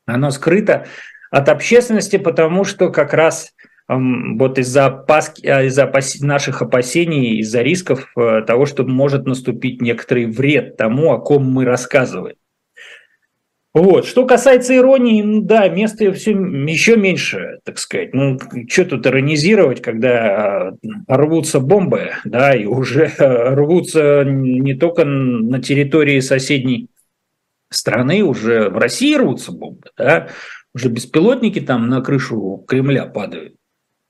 [0.06, 0.86] оно скрыто
[1.32, 3.53] от общественности, потому что как раз
[3.88, 5.34] вот из-за опас...
[5.45, 6.19] А, из опас...
[6.19, 11.65] наших опасений, из-за рисков э, того, что может наступить некоторый вред тому, о ком мы
[11.65, 12.36] рассказываем.
[13.73, 14.06] Вот.
[14.06, 18.13] Что касается иронии, ну да, места все еще меньше, так сказать.
[18.13, 25.62] Ну, что тут иронизировать, когда а, рвутся бомбы, да, и уже рвутся не только на
[25.62, 26.89] территории соседней
[27.69, 30.30] страны, уже в России рвутся бомбы, да,
[30.73, 33.54] уже беспилотники там на крышу Кремля падают.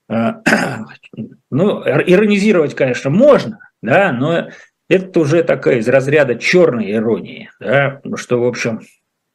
[0.08, 0.40] А,
[1.50, 4.48] ну, иронизировать, конечно, можно, да, но
[4.88, 8.80] это уже такая из разряда черной иронии, да, что, в общем,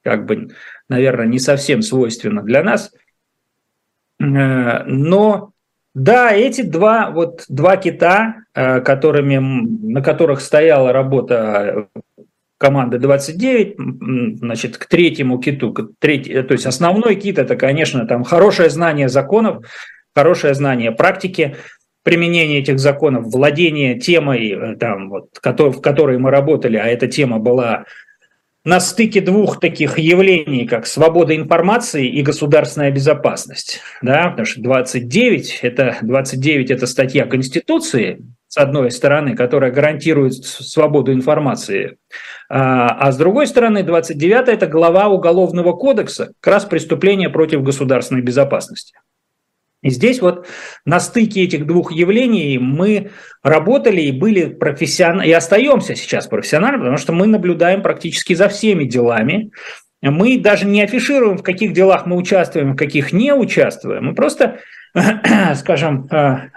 [0.04, 0.50] как бы,
[0.90, 2.92] наверное, не совсем свойственно для нас.
[4.20, 5.52] Э, но
[5.94, 11.88] да, эти два, вот, два кита, э, которыми, на которых стояла работа
[12.58, 18.24] команды 29, значит, к третьему киту, к треть, то есть основной кит это, конечно, там
[18.24, 19.66] хорошее знание законов,
[20.16, 21.58] хорошее знание практики,
[22.04, 27.40] применение этих законов, владение темой, э, там, вот, в которой мы работали, а эта тема
[27.40, 27.86] была
[28.66, 33.82] на стыке двух таких явлений, как свобода информации и государственная безопасность.
[34.02, 34.30] Да?
[34.30, 41.98] Потому что 29 это, 29– это статья Конституции, с одной стороны, которая гарантирует свободу информации,
[42.50, 48.22] а, а с другой стороны, 29– это глава Уголовного кодекса, как раз преступление против государственной
[48.22, 48.96] безопасности.
[49.84, 50.48] И здесь вот
[50.86, 53.12] на стыке этих двух явлений мы
[53.44, 58.86] работали и были профессиональны, и остаемся сейчас профессиональными, потому что мы наблюдаем практически за всеми
[58.86, 59.52] делами.
[60.02, 64.06] Мы даже не афишируем, в каких делах мы участвуем, в каких не участвуем.
[64.06, 64.60] Мы просто,
[65.56, 66.50] скажем, э,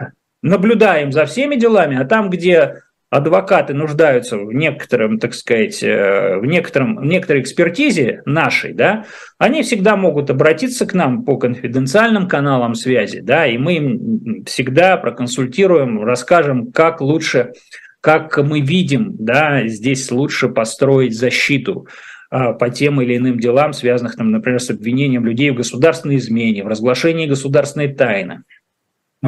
[0.42, 6.44] наблюдаем за всеми делами, а там, где адвокаты нуждаются в некотором, так сказать, э, в,
[6.44, 9.04] некотором, в некоторой экспертизе нашей, да,
[9.38, 14.96] они всегда могут обратиться к нам по конфиденциальным каналам связи, да, и мы им всегда
[14.96, 17.52] проконсультируем, расскажем, как лучше,
[18.00, 21.86] как мы видим, да, здесь лучше построить защиту
[22.28, 26.64] а, по тем или иным делам, связанных, там, например, с обвинением людей в государственной измене,
[26.64, 28.42] в разглашении государственной тайны,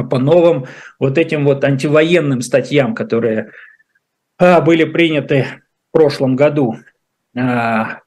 [0.09, 0.65] по новым
[0.99, 3.51] вот этим вот антивоенным статьям, которые
[4.39, 5.45] были приняты
[5.89, 6.77] в прошлом году,
[7.35, 7.99] а,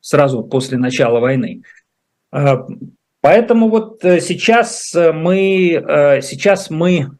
[0.00, 1.62] сразу после начала войны.
[2.30, 2.66] А,
[3.20, 7.10] поэтому вот э, сейчас мы, э, сейчас мы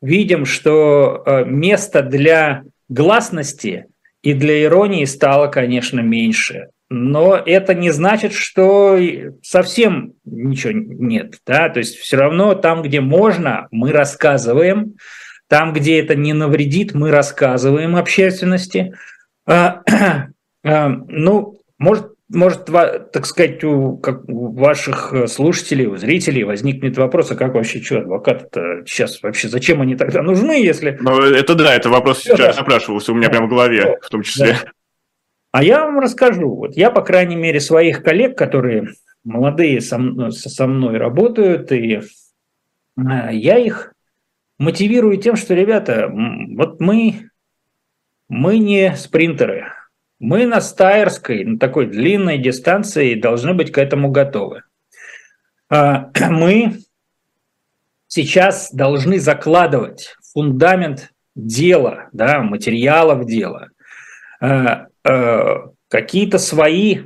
[0.00, 3.86] видим, что э, место для гласности
[4.22, 6.68] и для иронии стало, конечно, меньше.
[6.88, 8.98] Но это не значит, что
[9.42, 11.36] совсем ничего нет.
[11.46, 11.70] Да?
[11.70, 14.96] То есть все равно там, где можно, мы рассказываем.
[15.52, 18.94] Там, где это не навредит, мы рассказываем общественности.
[19.46, 19.82] А,
[20.64, 27.32] а, ну, может, может, так сказать, у, как у ваших слушателей, у зрителей возникнет вопрос,
[27.32, 30.96] а как вообще, что, адвокаты-то сейчас вообще, зачем они тогда нужны, если...
[30.98, 33.12] Ну, это да, это вопрос сейчас да.
[33.12, 34.52] у меня прямо в голове, в том числе.
[34.52, 34.70] Да.
[35.50, 36.48] А я вам расскажу.
[36.48, 38.88] Вот я, по крайней мере, своих коллег, которые
[39.22, 42.00] молодые со мной, со мной работают, и
[42.96, 43.92] а, я их
[44.58, 47.30] мотивирую тем, что, ребята, вот мы,
[48.28, 49.72] мы не спринтеры,
[50.18, 54.62] мы на стайерской, на такой длинной дистанции должны быть к этому готовы.
[55.68, 56.78] А, мы
[58.06, 63.68] сейчас должны закладывать фундамент дела, да, материалов дела,
[64.40, 64.86] а,
[65.88, 67.00] какие-то свои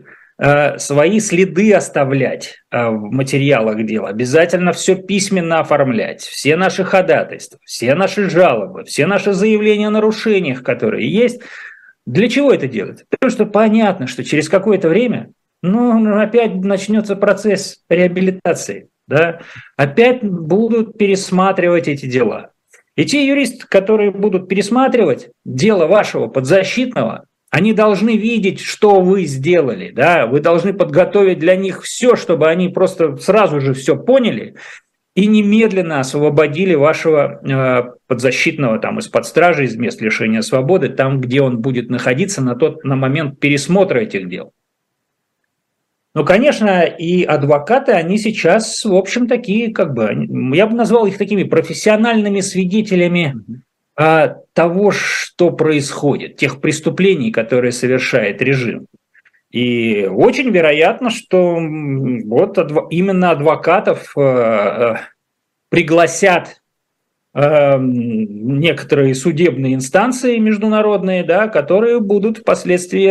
[0.78, 7.94] свои следы оставлять э, в материалах дела, обязательно все письменно оформлять, все наши ходатайства, все
[7.94, 11.40] наши жалобы, все наши заявления о нарушениях, которые есть.
[12.04, 13.04] Для чего это делать?
[13.08, 15.30] Потому что понятно, что через какое-то время
[15.62, 19.40] ну, опять начнется процесс реабилитации, да?
[19.76, 22.50] опять будут пересматривать эти дела.
[22.94, 27.26] И те юристы, которые будут пересматривать дело вашего подзащитного,
[27.56, 32.68] они должны видеть, что вы сделали, да, вы должны подготовить для них все, чтобы они
[32.68, 34.56] просто сразу же все поняли
[35.14, 41.40] и немедленно освободили вашего э, подзащитного там из-под стражи, из мест лишения свободы, там, где
[41.40, 44.52] он будет находиться на тот на момент пересмотра этих дел.
[46.14, 50.10] Ну, конечно, и адвокаты, они сейчас, в общем, такие, как бы,
[50.54, 53.34] я бы назвал их такими профессиональными свидетелями
[53.96, 58.86] того, что происходит, тех преступлений, которые совершает режим.
[59.50, 62.58] И очень вероятно, что вот
[62.90, 64.94] именно адвокатов э, э,
[65.70, 66.60] пригласят
[67.32, 73.08] э, некоторые судебные инстанции международные, да, которые будут впоследствии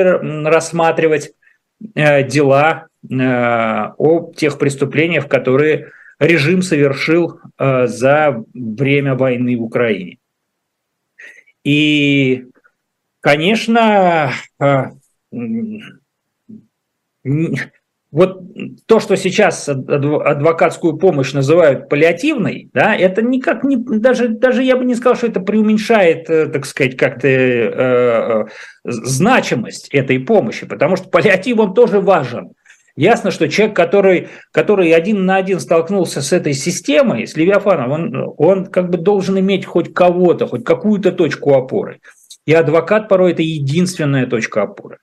[0.48, 1.34] рассматривать
[1.82, 10.18] дела о тех преступлениях, которые режим совершил за время войны в Украине.
[11.66, 12.46] И,
[13.20, 14.92] конечно, а,
[18.16, 18.40] вот
[18.86, 24.86] то, что сейчас адвокатскую помощь называют паллиативной, да, это никак не, даже, даже я бы
[24.86, 28.46] не сказал, что это преуменьшает, э, так сказать, как-то э, э,
[28.86, 32.52] значимость этой помощи, потому что паллиатив, он тоже важен.
[32.98, 38.34] Ясно, что человек, который, который один на один столкнулся с этой системой, с Левиафаном, он,
[38.38, 42.00] он как бы должен иметь хоть кого-то, хоть какую-то точку опоры.
[42.46, 45.00] И адвокат порой это единственная точка опоры.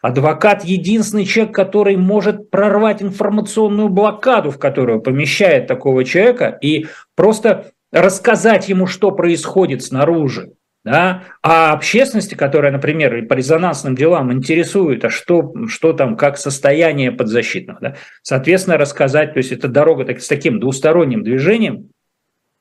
[0.00, 7.72] Адвокат– единственный человек, который может прорвать информационную блокаду, в которую помещает такого человека, и просто
[7.90, 10.52] рассказать ему, что происходит снаружи.
[10.84, 11.24] Да?
[11.42, 17.78] А общественности, которая, например, по резонансным делам интересует, а что, что там, как состояние подзащитного,
[17.80, 17.96] да?
[18.22, 21.88] соответственно, рассказать, то есть это дорога так, с таким двусторонним движением,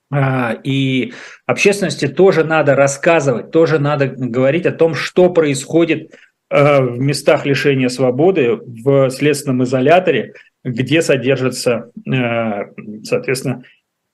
[0.09, 1.11] а, и
[1.45, 6.13] общественности тоже надо рассказывать, тоже надо говорить о том, что происходит
[6.49, 12.67] а, в местах лишения свободы, в следственном изоляторе, где содержатся, а,
[13.03, 13.63] соответственно,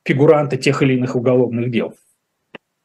[0.03, 1.93] фигуранты тех или иных уголовных дел.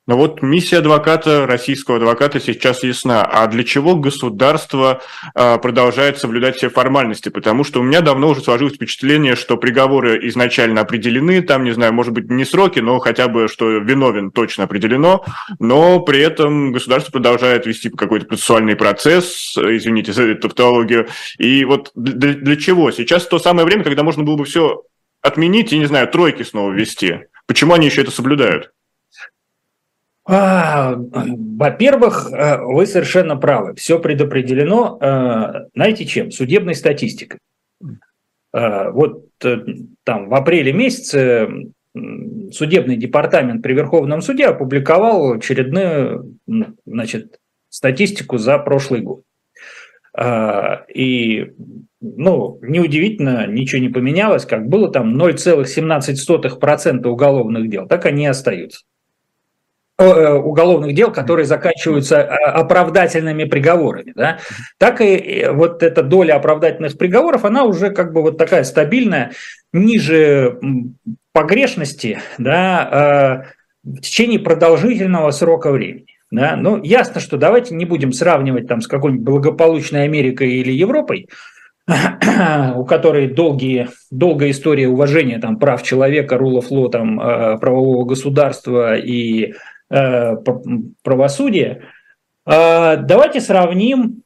[0.06, 3.24] Но вот миссия адвоката, российского адвоката сейчас ясна.
[3.24, 5.00] А для чего государство
[5.34, 7.30] э, продолжает соблюдать все формальности?
[7.30, 11.94] Потому что у меня давно уже сложилось впечатление, что приговоры изначально определены, там, не знаю,
[11.94, 15.24] может быть, не сроки, но хотя бы, что виновен точно определено,
[15.58, 21.08] но при этом государство продолжает вести какой-то процессуальный процесс, извините за эту тавтологию.
[21.38, 22.90] И вот для, для чего?
[22.90, 24.82] Сейчас то самое время, когда можно было бы все
[25.22, 27.20] отменить и, не знаю, тройки снова ввести.
[27.46, 28.70] Почему они еще это соблюдают?
[30.26, 33.74] А, во-первых, э, вы совершенно правы.
[33.74, 36.30] Все предопределено, э, знаете чем?
[36.30, 37.40] Судебной статистикой.
[38.54, 39.24] Э, вот
[40.04, 41.48] там в апреле месяце
[42.50, 46.38] судебный департамент при Верховном суде опубликовал очередную
[46.86, 49.22] значит, статистику за прошлый год.
[50.94, 51.52] И,
[52.00, 58.84] ну, неудивительно, ничего не поменялось, как было там 0,17% уголовных дел, так они и остаются.
[59.96, 64.38] Э, уголовных дел, которые заканчиваются э, оправдательными приговорами, да,
[64.76, 69.30] так и вот эта доля оправдательных приговоров, она уже как бы вот такая стабильная,
[69.72, 70.58] ниже
[71.32, 76.06] погрешности, да, э, в течение продолжительного срока времени.
[76.32, 76.56] Да?
[76.56, 81.28] Ну, ясно, что давайте не будем сравнивать там с какой-нибудь благополучной Америкой или Европой,
[82.74, 88.04] у которой долгие, долгая история уважения там, прав человека, rule of law, там, э, правового
[88.04, 89.54] государства и э,
[89.88, 91.82] правосудия.
[92.46, 94.22] Э, давайте сравним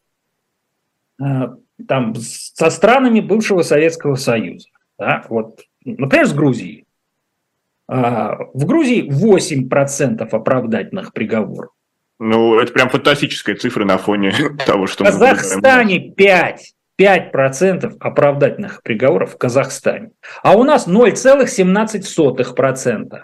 [1.21, 1.25] э,
[1.87, 4.69] там, со странами бывшего Советского Союза.
[4.99, 5.25] Да?
[5.29, 6.87] Вот, например, с Грузией.
[7.89, 11.71] Э, в Грузии 8% оправдательных приговоров.
[12.19, 14.33] Ну, это прям фантастическая цифра на фоне
[14.67, 16.75] того, что в Казахстане 5.
[17.01, 20.11] 5% оправдательных приговоров в Казахстане,
[20.43, 23.21] а у нас 0,17%.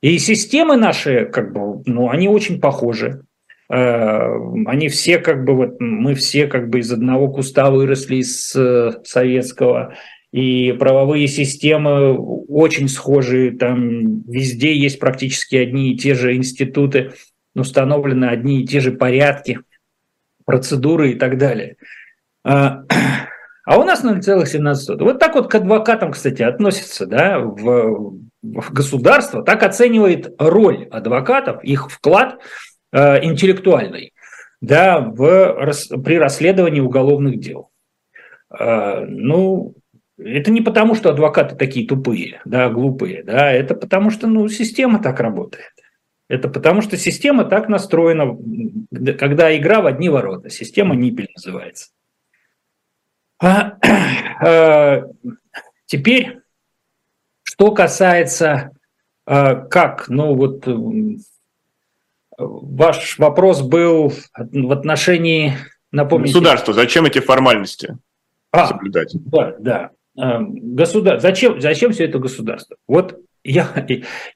[0.00, 3.22] И системы наши, как бы, ну, они очень похожи.
[3.70, 4.30] Э,
[4.66, 8.92] они все как бы, вот мы все как бы из одного куста выросли из э,
[9.04, 9.94] советского,
[10.32, 17.12] и правовые системы очень схожие, там везде есть практически одни и те же институты,
[17.54, 19.60] установлены одни и те же порядки,
[20.44, 21.76] процедуры и так далее.
[22.44, 22.84] А,
[23.66, 25.02] а у нас 0,17.
[25.02, 28.18] Вот так вот к адвокатам, кстати, относятся да, в
[28.72, 32.38] государство, так оценивает роль адвокатов, их вклад
[32.92, 34.12] э, интеллектуальный
[34.60, 35.72] да, в,
[36.04, 37.70] при расследовании уголовных дел.
[38.58, 39.74] Э, ну,
[40.18, 45.00] это не потому, что адвокаты такие тупые, да, глупые, да, это потому что ну, система
[45.00, 45.72] так работает.
[46.28, 48.36] Это потому что система так настроена,
[49.18, 50.50] когда игра в одни ворота.
[50.50, 51.88] Система Ниппель называется.
[53.40, 53.78] А,
[54.44, 55.04] а,
[55.86, 56.40] теперь,
[57.58, 58.70] что касается
[59.26, 60.64] а, как, ну вот
[62.38, 65.54] ваш вопрос был в отношении,
[65.90, 66.34] напомните...
[66.34, 67.98] Государство, зачем эти формальности
[68.52, 69.12] а, соблюдать?
[69.24, 69.90] Да, да.
[70.14, 71.18] Государ...
[71.18, 72.76] Зачем, зачем все это государство?
[72.86, 73.68] Вот я,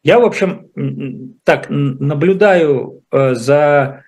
[0.03, 4.03] я, в общем, так наблюдаю э, за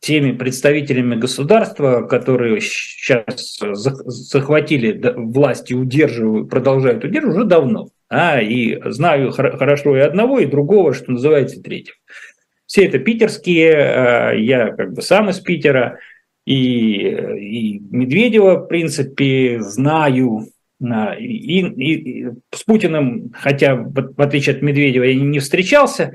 [0.00, 7.88] теми представителями государства, которые сейчас захватили власть и удерживают, продолжают удерживать уже давно.
[8.10, 11.96] А, и знаю хорошо и одного, и другого, что называется, третьего.
[12.64, 15.98] Все это питерские, а, я как бы сам из Питера,
[16.46, 20.48] и, и Медведева, в принципе, знаю,
[20.82, 26.12] а, и, и, и с Путиным, хотя в отличие от Медведева я не встречался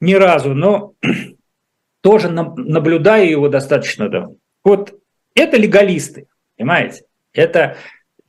[0.00, 0.92] ни разу, но
[2.02, 4.36] тоже наблюдаю его достаточно давно.
[4.64, 4.94] Вот
[5.34, 6.26] это легалисты,
[6.58, 7.04] понимаете?
[7.32, 7.76] Это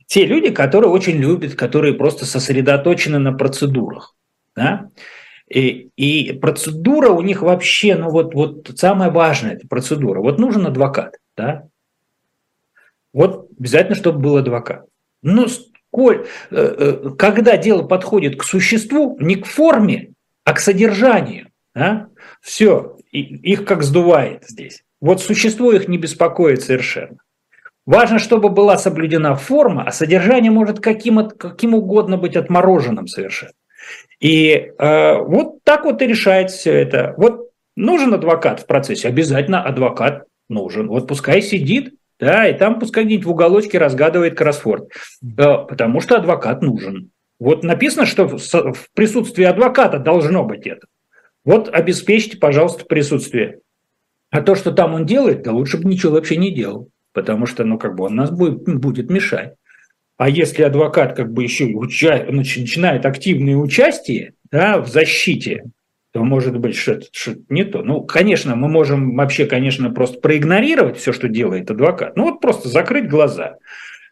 [0.06, 4.14] те люди, которые очень любят, которые просто сосредоточены на процедурах.
[4.54, 4.90] Да?
[5.48, 10.20] И, и процедура у них вообще, ну вот, вот самое важное, это процедура.
[10.20, 11.68] Вот нужен адвокат, да?
[13.12, 14.86] Вот обязательно, чтобы был адвокат.
[15.22, 20.12] Но сколь, э, э, когда дело подходит к существу, не к форме,
[20.44, 22.08] а к содержанию, да?
[22.40, 24.82] все, их как сдувает здесь.
[25.00, 27.18] Вот существо их не беспокоит совершенно.
[27.86, 33.52] Важно, чтобы была соблюдена форма, а содержание может каким, каким угодно быть отмороженным совершенно.
[34.20, 37.14] И э, вот так вот и решается все это.
[37.18, 40.88] Вот нужен адвокат в процессе, обязательно адвокат нужен.
[40.88, 46.16] Вот пускай сидит, да, и там пускай где-нибудь в уголочке разгадывает кроссворд, э, потому что
[46.16, 47.10] адвокат нужен.
[47.38, 50.86] Вот написано, что в присутствии адвоката должно быть это.
[51.44, 53.58] Вот обеспечьте, пожалуйста, присутствие.
[54.30, 57.64] А то, что там он делает, да лучше бы ничего вообще не делал, потому что,
[57.64, 59.54] ну, как бы он нас будет, будет мешать.
[60.16, 62.26] А если адвокат как бы еще уча...
[62.28, 65.64] начинает активное участие да, в защите,
[66.12, 67.82] то может быть что-то, что не то.
[67.82, 72.16] Ну, конечно, мы можем вообще, конечно, просто проигнорировать все, что делает адвокат.
[72.16, 73.56] Ну, вот просто закрыть глаза.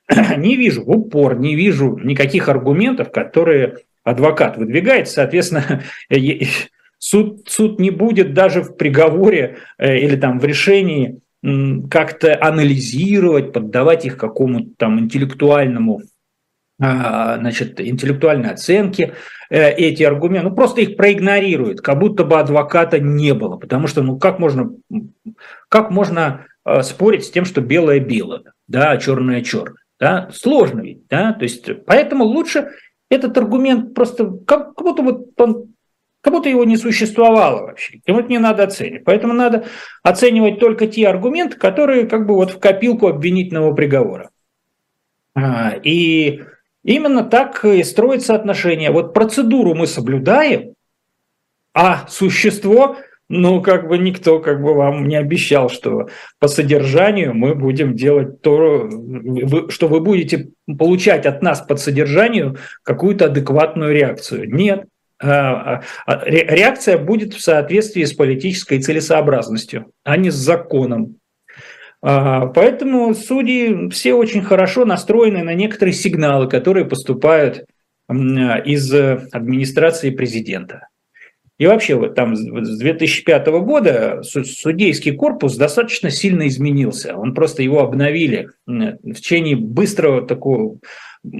[0.36, 5.08] Не вижу в упор, не вижу никаких аргументов, которые адвокат выдвигает.
[5.08, 5.82] Соответственно,
[6.98, 14.06] Суд, суд не будет даже в приговоре э, или там в решении как-то анализировать, поддавать
[14.06, 16.02] их какому-то там интеллектуальному
[16.80, 19.14] а, значит, интеллектуальной оценке
[19.50, 24.02] э, эти аргументы, ну просто их проигнорирует, как будто бы адвоката не было, потому что
[24.02, 24.74] ну как можно,
[25.68, 30.80] как можно э, спорить с тем, что белое белое, да, а черное черное, да, сложно
[30.80, 32.70] ведь, да, то есть поэтому лучше
[33.10, 35.71] этот аргумент просто как будто вот он
[36.22, 38.00] как будто его не существовало вообще.
[38.06, 39.04] И вот не надо оценивать.
[39.04, 39.66] Поэтому надо
[40.04, 44.30] оценивать только те аргументы, которые как бы вот в копилку обвинительного приговора.
[45.34, 46.42] А, и
[46.84, 48.92] именно так и строится отношение.
[48.92, 50.74] Вот процедуру мы соблюдаем,
[51.74, 52.98] а существо,
[53.28, 56.08] ну, как бы никто как бы вам не обещал, что
[56.38, 58.88] по содержанию мы будем делать то,
[59.70, 64.54] что вы будете получать от нас под содержанию какую-то адекватную реакцию.
[64.54, 64.84] Нет,
[65.22, 71.16] реакция будет в соответствии с политической целесообразностью, а не с законом.
[72.00, 77.64] Поэтому судьи все очень хорошо настроены на некоторые сигналы, которые поступают
[78.10, 80.88] из администрации президента.
[81.58, 87.16] И вообще вот там с 2005 года судейский корпус достаточно сильно изменился.
[87.16, 90.78] Он просто его обновили в течение быстрого такого,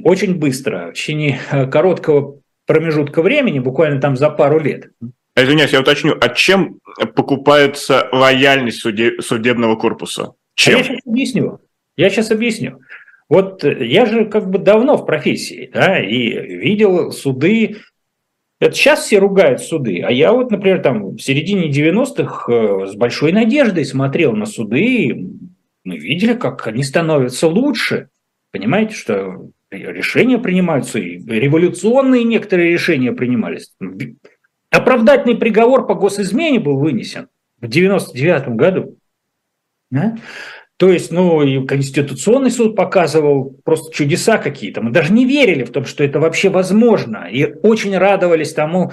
[0.04, 2.38] очень быстро, в течение э, короткого
[2.72, 4.90] промежутка времени, буквально там за пару лет.
[5.36, 6.78] Извиняюсь, я уточню, а чем
[7.14, 10.32] покупается лояльность судебного корпуса?
[10.54, 10.76] Чем?
[10.76, 11.60] А я сейчас объясню.
[11.96, 12.80] Я сейчас объясню.
[13.28, 17.76] Вот я же как бы давно в профессии, да, и видел суды
[18.62, 22.94] это сейчас все ругают суды, а я вот, например, там в середине 90-х э, с
[22.94, 25.12] большой надеждой смотрел на суды, и
[25.82, 28.08] мы видели, как они становятся лучше.
[28.52, 33.72] Понимаете, что решения принимаются, и революционные некоторые решения принимались.
[34.70, 37.28] Оправдательный приговор по госизмене был вынесен
[37.60, 38.98] в 99 году.
[39.90, 40.16] Да?
[40.78, 44.80] То есть, ну, и Конституционный суд показывал просто чудеса какие-то.
[44.80, 47.28] Мы даже не верили в том, что это вообще возможно.
[47.30, 48.90] И очень радовались тому,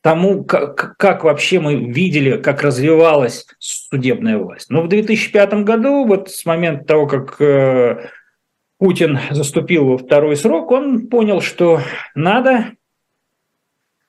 [0.00, 4.70] тому как, как вообще мы видели, как развивалась судебная власть.
[4.70, 8.08] Но в 2005 году, вот с момента того, как э,
[8.78, 11.80] Путин заступил во второй срок, он понял, что
[12.14, 12.72] надо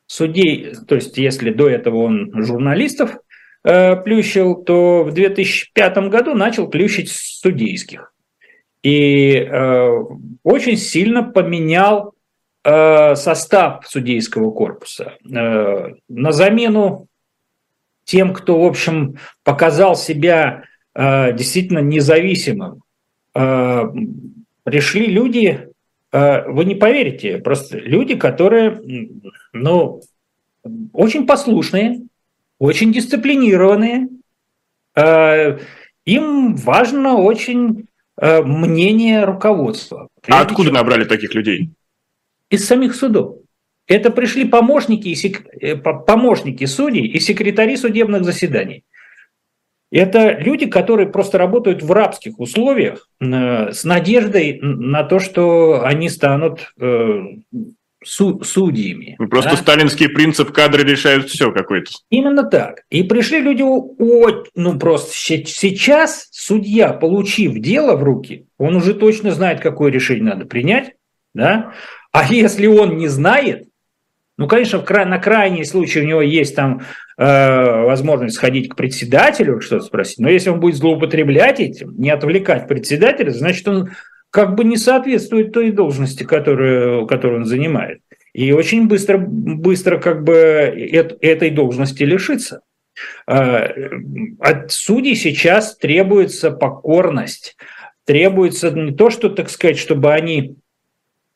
[0.05, 3.17] судей, то есть если до этого он журналистов
[3.61, 8.13] Э, плющил, то в 2005 году начал плющить судейских.
[8.83, 9.89] И э,
[10.43, 12.13] очень сильно поменял
[12.63, 15.17] э, состав судейского корпуса.
[15.29, 17.07] Э, на замену
[18.05, 20.63] тем, кто, в общем, показал себя
[20.95, 22.81] э, действительно независимым,
[23.35, 23.83] э,
[24.69, 25.67] пришли люди,
[26.11, 28.81] э, вы не поверите, просто люди, которые,
[29.53, 30.01] ну,
[30.93, 32.01] очень послушные,
[32.59, 34.09] очень дисциплинированные.
[34.95, 35.59] Э,
[36.05, 40.07] им важно очень э, мнение руководства.
[40.27, 41.69] А откуда набрали таких людей?
[42.49, 43.37] Из самих судов.
[43.87, 45.45] Это пришли помощники, и сек...
[46.05, 48.83] Помощники судей и секретари судебных заседаний.
[49.91, 56.73] Это люди, которые просто работают в рабских условиях с надеждой на то, что они станут
[58.03, 59.15] су- судьями.
[59.19, 59.57] Ну, просто да?
[59.57, 61.91] сталинский принцип кадры решают все какой-то.
[62.09, 62.83] Именно так.
[62.89, 69.31] И пришли люди, о, ну просто сейчас судья, получив дело в руки, он уже точно
[69.31, 70.93] знает, какое решение надо принять,
[71.33, 71.73] да?
[72.11, 73.68] А если он не знает,
[74.39, 76.83] ну, конечно, в, на крайний случай у него есть там
[77.17, 82.65] э, возможность сходить к председателю, что-то спросить, но если он будет злоупотреблять этим, не отвлекать
[82.65, 83.89] председателя, значит, он
[84.29, 87.99] как бы не соответствует той должности, которую, которую он занимает.
[88.31, 92.61] И очень быстро, быстро как бы этой должности лишится.
[93.27, 93.69] А,
[94.39, 97.57] от судей сейчас требуется покорность,
[98.05, 100.55] требуется не то, что, так сказать, чтобы они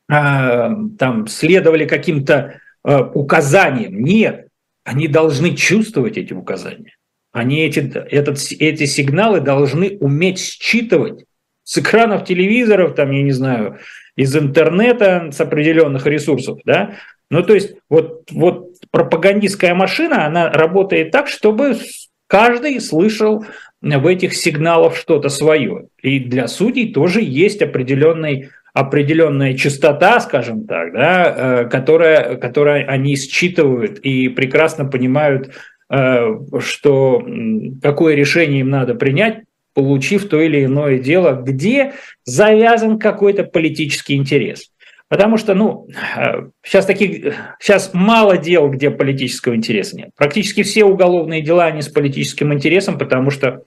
[0.09, 4.03] а, там следовали каким-то указаниям.
[4.03, 4.47] Нет,
[4.83, 6.95] они должны чувствовать эти указания.
[7.31, 11.25] Они эти, этот, эти сигналы должны уметь считывать
[11.63, 13.79] с экранов телевизоров, там, я не знаю,
[14.15, 16.95] из интернета, с определенных ресурсов, да.
[17.31, 21.77] Ну, то есть вот, вот пропагандистская машина, она работает так, чтобы
[22.27, 23.45] каждый слышал
[23.81, 25.87] в этих сигналах что-то свое.
[26.01, 33.15] И для судей тоже есть определенный определенная частота, скажем так, да, э, которая, которая они
[33.15, 35.53] считывают и прекрасно понимают,
[35.89, 37.25] э, что
[37.81, 39.43] какое решение им надо принять
[39.73, 41.93] получив то или иное дело, где
[42.25, 44.69] завязан какой-то политический интерес.
[45.09, 45.87] Потому что, ну,
[46.63, 50.09] сейчас, таких, сейчас мало дел, где политического интереса нет.
[50.15, 53.63] Практически все уголовные дела, они с политическим интересом, потому что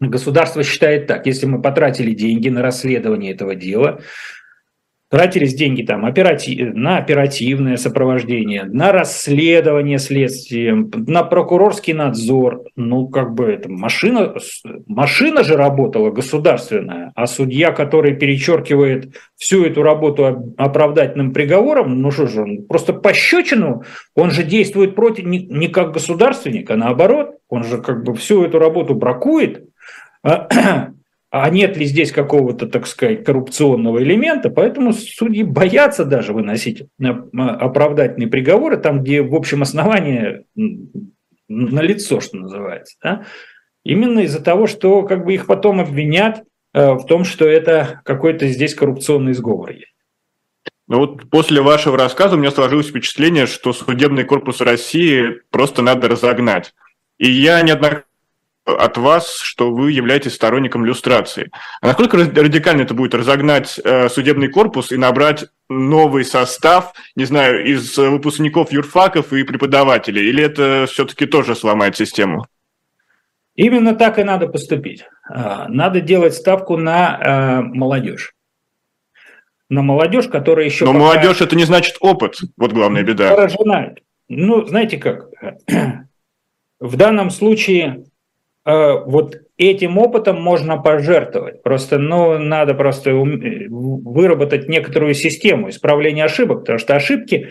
[0.00, 4.00] государство считает так, если мы потратили деньги на расследование этого дела,
[5.10, 12.64] тратились деньги там оператив, на оперативное сопровождение, на расследование следствия, на прокурорский надзор.
[12.76, 14.34] Ну, как бы это машина,
[14.86, 22.26] машина же работала государственная, а судья, который перечеркивает всю эту работу оправдательным приговором, ну что
[22.26, 23.84] же, он просто пощечину,
[24.14, 28.44] он же действует против не, не как государственник, а наоборот, он же как бы всю
[28.44, 29.67] эту работу бракует,
[30.22, 38.28] а нет ли здесь какого-то, так сказать, коррупционного элемента, поэтому судьи боятся даже выносить оправдательные
[38.28, 40.44] приговоры там, где в общем основании
[41.48, 42.96] на лицо, что называется.
[43.02, 43.24] Да?
[43.84, 46.44] Именно из-за того, что как бы их потом обвинят
[46.74, 49.94] э, в том, что это какой-то здесь коррупционный сговор есть.
[50.86, 56.08] Но вот после вашего рассказа у меня сложилось впечатление, что судебный корпус России просто надо
[56.08, 56.74] разогнать.
[57.18, 58.07] И я неоднократно
[58.68, 61.50] от вас, что вы являетесь сторонником люстрации.
[61.80, 67.64] А насколько радикально это будет разогнать э, судебный корпус и набрать новый состав, не знаю,
[67.64, 70.28] из выпускников юрфаков и преподавателей?
[70.28, 72.46] Или это все-таки тоже сломает систему?
[73.54, 75.04] Именно так и надо поступить.
[75.28, 78.34] А, надо делать ставку на э, молодежь.
[79.68, 80.84] На молодежь, которая еще...
[80.84, 81.04] Но пока...
[81.04, 82.38] молодежь это не значит опыт.
[82.56, 83.30] Вот главная беда.
[83.30, 83.96] Поражена.
[84.28, 85.30] Ну, знаете как,
[86.80, 88.04] в данном случае
[89.06, 91.62] вот этим опытом можно пожертвовать.
[91.62, 97.48] Просто, ну, надо просто выработать некоторую систему исправления ошибок, потому что ошибки,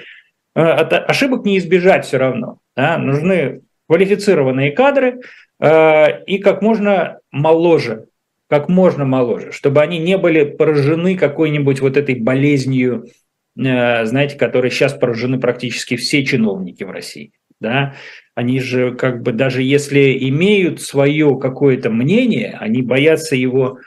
[0.56, 2.60] э, ошибок не избежать все равно.
[2.76, 2.98] Да?
[2.98, 5.22] Нужны квалифицированные кадры
[5.60, 8.06] э, и как можно моложе,
[8.48, 13.08] как можно моложе, чтобы они не были поражены какой-нибудь вот этой болезнью,
[13.56, 17.32] знаете, которой сейчас поражены практически все чиновники в России.
[17.60, 17.96] Да?
[18.36, 23.80] Они же как бы даже если имеют свое какое-то мнение, они боятся его,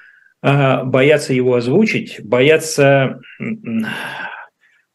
[0.43, 3.21] а, боятся его озвучить, боятся,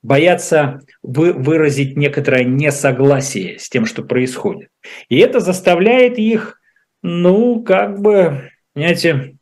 [0.01, 4.69] боятся вы, выразить некоторое несогласие с тем, что происходит.
[5.07, 6.59] И это заставляет их,
[7.01, 9.37] ну, как бы, понимаете,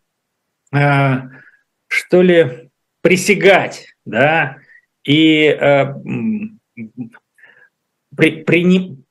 [0.71, 1.29] а,
[1.87, 2.69] что ли,
[3.01, 4.57] присягать, да,
[5.03, 5.95] и а,
[8.15, 8.43] при,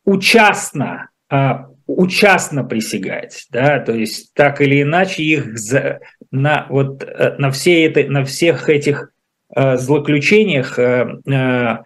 [0.04, 6.00] участно, а, участно присягать, да, то есть так или иначе их за,
[6.30, 9.12] на, вот, э, на, все это, на всех этих
[9.54, 11.78] э, злоключениях э,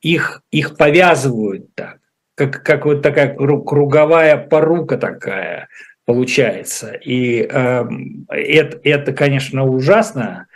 [0.00, 1.98] их, их повязывают так,
[2.34, 5.68] как, как вот такая круговая порука такая
[6.04, 6.92] получается.
[6.92, 7.84] И э,
[8.28, 10.46] это, это, конечно, ужасно,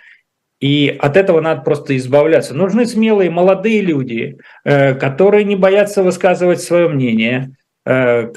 [0.61, 2.55] и от этого надо просто избавляться.
[2.55, 8.33] Нужны смелые молодые люди, э, которые не боятся высказывать свое мнение, э,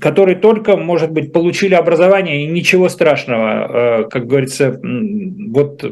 [0.00, 5.84] которые только, может быть, получили образование и ничего страшного, э, как говорится, вот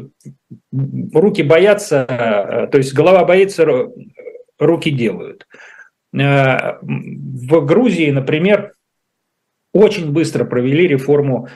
[1.13, 3.67] руки боятся, то есть голова боится,
[4.57, 5.45] руки делают.
[6.11, 8.73] В Грузии, например,
[9.73, 11.47] очень быстро провели реформу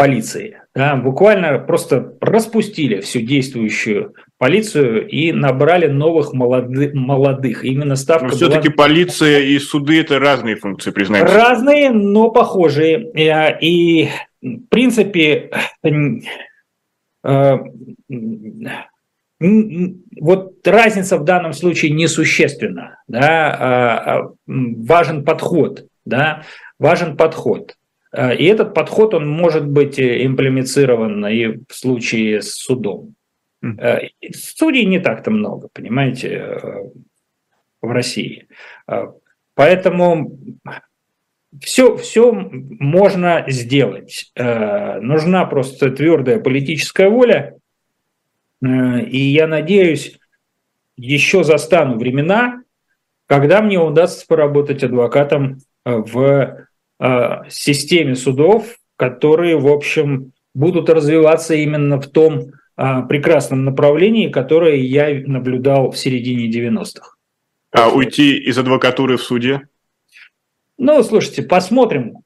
[0.00, 0.56] полиции.
[0.74, 6.94] Да, буквально просто распустили всю действующую полицию и набрали новых молодых.
[6.94, 7.64] молодых.
[7.64, 8.86] Именно ставка но все-таки была...
[8.86, 11.30] полиция и суды– это разные функции, признаюсь.
[11.30, 13.10] Разные, но похожие.
[13.14, 14.08] Э, и,
[14.40, 15.50] в принципе,
[17.24, 17.58] э,
[20.20, 23.02] вот разница в данном случае несущественна.
[23.06, 23.20] Да?
[23.20, 25.84] А, а, важен подход.
[26.04, 26.44] Да?
[26.78, 27.74] Важен подход.
[28.12, 33.14] Э, и этот подход, он может быть э, имплементирован и в случае с судом.
[33.64, 34.08] Mm.
[34.34, 36.82] Судей не так-то много, понимаете,
[37.82, 38.48] в России.
[39.54, 40.38] Поэтому
[41.60, 44.32] все, все можно сделать.
[44.34, 47.58] Нужна просто твердая политическая воля.
[48.62, 50.18] И я надеюсь,
[50.96, 52.62] еще застану времена,
[53.26, 56.16] когда мне удастся поработать адвокатом в
[56.50, 56.69] Э,
[57.48, 65.22] системе судов, которые, в общем, будут развиваться именно в том э, прекрасном направлении, которое я
[65.26, 67.14] наблюдал в середине 90-х.
[67.72, 69.68] А уйти из адвокатуры в суде?
[70.76, 72.18] Ну, слушайте, посмотрим,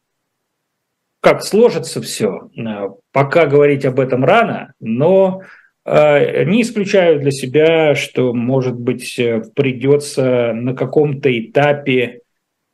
[1.20, 2.50] как сложится все.
[2.56, 5.42] Э, пока говорить об этом рано, но
[5.86, 9.20] не исключаю для себя, что, может быть,
[9.54, 12.23] придется на каком-то этапе Э,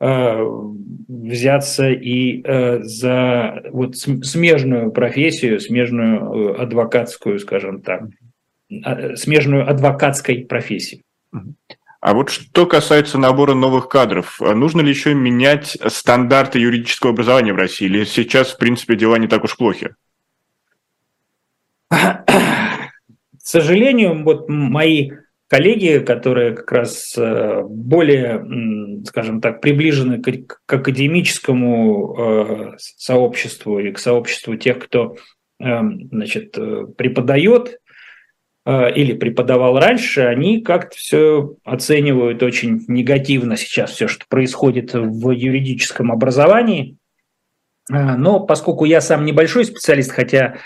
[0.00, 8.04] взяться и э, за вот смежную профессию, смежную э, адвокатскую, скажем так,
[8.84, 11.04] а, смежную адвокатской профессии.
[12.00, 17.56] А вот что касается набора новых кадров, нужно ли еще менять стандарты юридического образования в
[17.56, 17.84] России?
[17.84, 19.94] Или сейчас, в принципе, дела не так уж плохи?
[21.90, 22.24] К
[23.42, 25.10] сожалению, вот мои
[25.50, 33.98] коллеги, которые как раз э, более, скажем так, приближены к, академическому э, сообществу и к
[33.98, 35.16] сообществу тех, кто
[35.58, 37.78] эм, значит, э, преподает
[38.66, 46.12] или преподавал раньше, они как-то все оценивают очень негативно сейчас все, что происходит в юридическом
[46.12, 46.98] образовании.
[47.88, 50.58] Но поскольку я сам небольшой специалист, хотя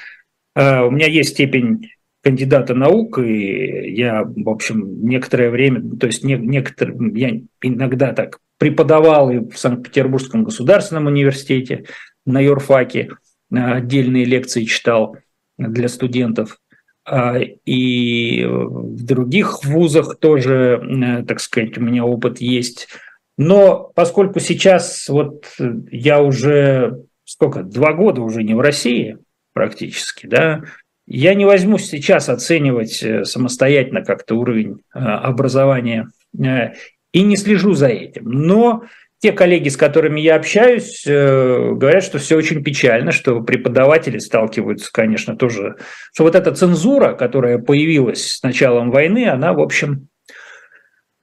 [0.57, 1.89] у меня есть степень
[2.24, 8.40] кандидата наук, и я, в общем, некоторое время, то есть не, некоторые, я иногда так
[8.58, 11.84] преподавал и в Санкт-Петербургском государственном университете
[12.24, 13.10] на юрфаке,
[13.52, 15.16] отдельные лекции читал
[15.58, 16.58] для студентов.
[17.06, 22.88] а, и в других вузах тоже, э, так сказать, у меня опыт есть.
[23.36, 25.44] Но поскольку сейчас вот
[25.90, 29.18] я уже сколько, два года уже не в России
[29.52, 30.64] практически, да,
[31.07, 37.88] я не возьмусь сейчас оценивать э, самостоятельно как-то уровень э, образования и не слежу за
[37.88, 38.24] этим.
[38.24, 38.84] Но
[39.20, 44.90] те коллеги, с которыми я общаюсь, э, говорят, что все очень печально, что преподаватели сталкиваются,
[44.92, 45.76] конечно, тоже,
[46.14, 50.09] что вот эта цензура, которая появилась с началом войны, она, в общем,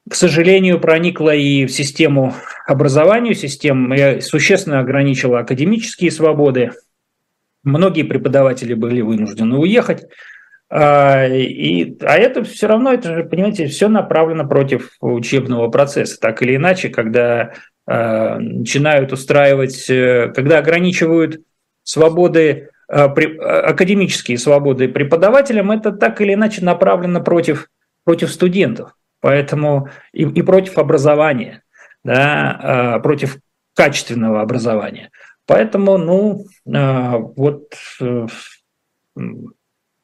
[0.10, 2.34] к сожалению, проникла и в систему
[2.68, 6.72] образования, систему, существенно ограничила академические свободы.
[7.64, 10.06] Многие преподаватели были вынуждены уехать.
[10.70, 16.20] А, и, а это все равно, это же, понимаете, все направлено против учебного процесса.
[16.20, 17.52] Так или иначе, когда
[17.88, 21.42] Э, начинают устраивать, э, когда ограничивают
[21.84, 27.68] свободы, э, академические свободы преподавателям, это так или иначе направлено против,
[28.06, 28.96] против студентов.
[29.20, 31.64] Поэтому и, и против образования,
[32.04, 33.38] да, против
[33.76, 35.12] качественного образования.
[35.52, 37.74] Поэтому, ну, вот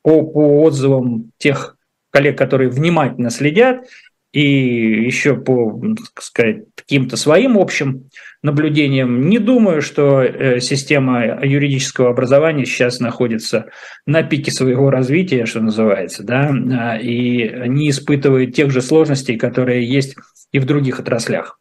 [0.03, 1.77] по, по отзывам тех
[2.11, 3.85] коллег, которые внимательно следят,
[4.33, 5.81] и еще по,
[6.13, 8.09] так сказать, каким-то своим общим
[8.43, 13.67] наблюдениям, не думаю, что э, система юридического образования сейчас находится
[14.05, 20.17] на пике своего развития, что называется, да, и не испытывает тех же сложностей, которые есть
[20.51, 21.57] и в других отраслях.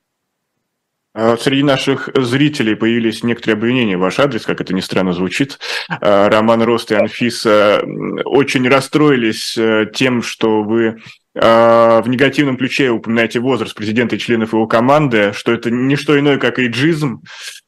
[1.19, 5.59] А среди наших зрителей появились некоторые обвинения в ваш адрес, как это ни странно звучит.
[5.89, 7.83] А, Роман Рост и Анфиса
[8.27, 10.99] очень расстроились э, тем, что вы
[11.35, 16.39] в негативном ключе упоминаете возраст президента и членов его команды, что это не что иное,
[16.39, 17.21] как эйджизм.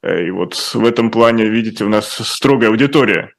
[0.03, 3.33] Э, и вот в этом плане, видите, у нас строгая аудитория.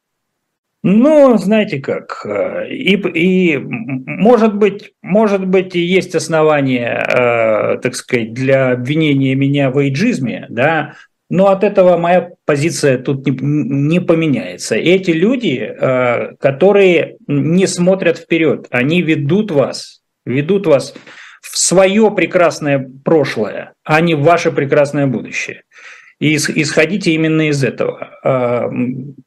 [0.82, 7.95] Ну, знаете как, э, и, и может быть, может быть, и есть основания, э, так
[7.95, 10.93] сказать, для обвинения меня в эйджизме, да,
[11.30, 14.75] но от этого моя позиция тут не, не поменяется.
[14.75, 20.95] Эти люди, э, которые не смотрят вперед, они ведут вас, ведут вас
[21.41, 25.63] в свое прекрасное прошлое, а не в ваше прекрасное будущее.
[26.19, 28.09] И исходите именно из этого.
[28.23, 28.69] А,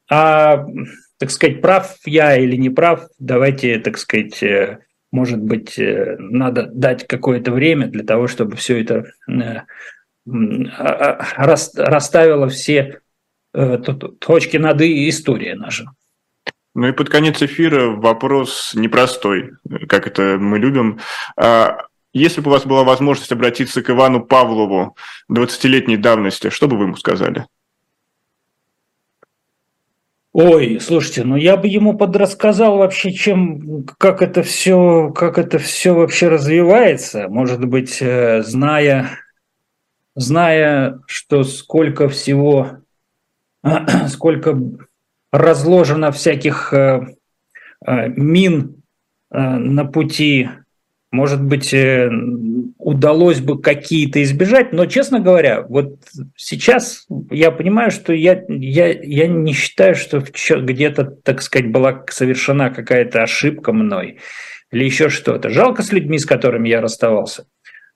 [0.09, 0.65] а
[1.17, 4.79] так сказать, прав я или не прав, давайте, так сказать, э,
[5.11, 9.61] может быть, э, надо дать какое-то время для того, чтобы все это э,
[10.25, 12.99] а, а, расставило все
[14.19, 15.85] точки над «и» история наша.
[16.75, 19.51] Ну и под конец эфира вопрос непростой,
[19.87, 20.99] как это мы любим.
[21.37, 24.95] А если бы у вас была возможность обратиться к Ивану Павлову
[25.31, 27.45] 20-летней давности, что бы вы ему сказали?
[30.33, 35.93] Ой, слушайте, ну я бы ему подрассказал вообще, чем, как это все, как это все
[35.93, 37.27] вообще развивается.
[37.29, 39.11] Может быть, э, зная,
[40.15, 42.79] зная, что сколько всего,
[44.07, 44.59] сколько
[45.31, 47.15] разложено всяких э,
[47.85, 48.81] э, мин
[49.29, 50.49] на пути
[51.13, 51.73] может быть,
[52.93, 55.99] удалось бы какие-то избежать, но, честно говоря, вот
[56.35, 62.69] сейчас я понимаю, что я, я, я не считаю, что где-то, так сказать, была совершена
[62.69, 64.19] какая-то ошибка мной
[64.71, 65.49] или еще что-то.
[65.49, 67.45] Жалко с людьми, с которыми я расставался.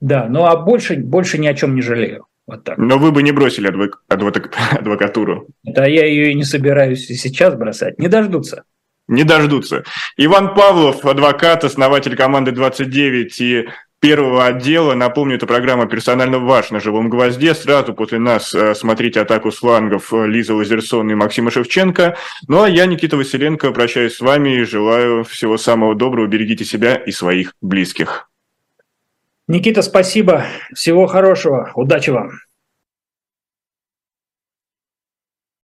[0.00, 2.26] Да, ну а больше, больше ни о чем не жалею.
[2.46, 2.78] Вот так.
[2.78, 4.02] Но вы бы не бросили адвок...
[4.08, 4.50] адвок...
[4.72, 5.48] адвокатуру.
[5.64, 7.98] Да, я ее и не собираюсь и сейчас бросать.
[7.98, 8.64] Не дождутся
[9.08, 9.84] не дождутся.
[10.16, 13.68] Иван Павлов, адвокат, основатель команды 29 и
[14.00, 14.94] первого отдела.
[14.94, 17.54] Напомню, это программа «Персонально ваш» на «Живом гвозде».
[17.54, 22.16] Сразу после нас э, смотрите атаку с флангов э, Лиза Лазерсон и Максима Шевченко.
[22.46, 26.26] Ну, а я, Никита Василенко, прощаюсь с вами и желаю всего самого доброго.
[26.26, 28.30] Берегите себя и своих близких.
[29.48, 30.44] Никита, спасибо.
[30.74, 31.72] Всего хорошего.
[31.74, 32.30] Удачи вам.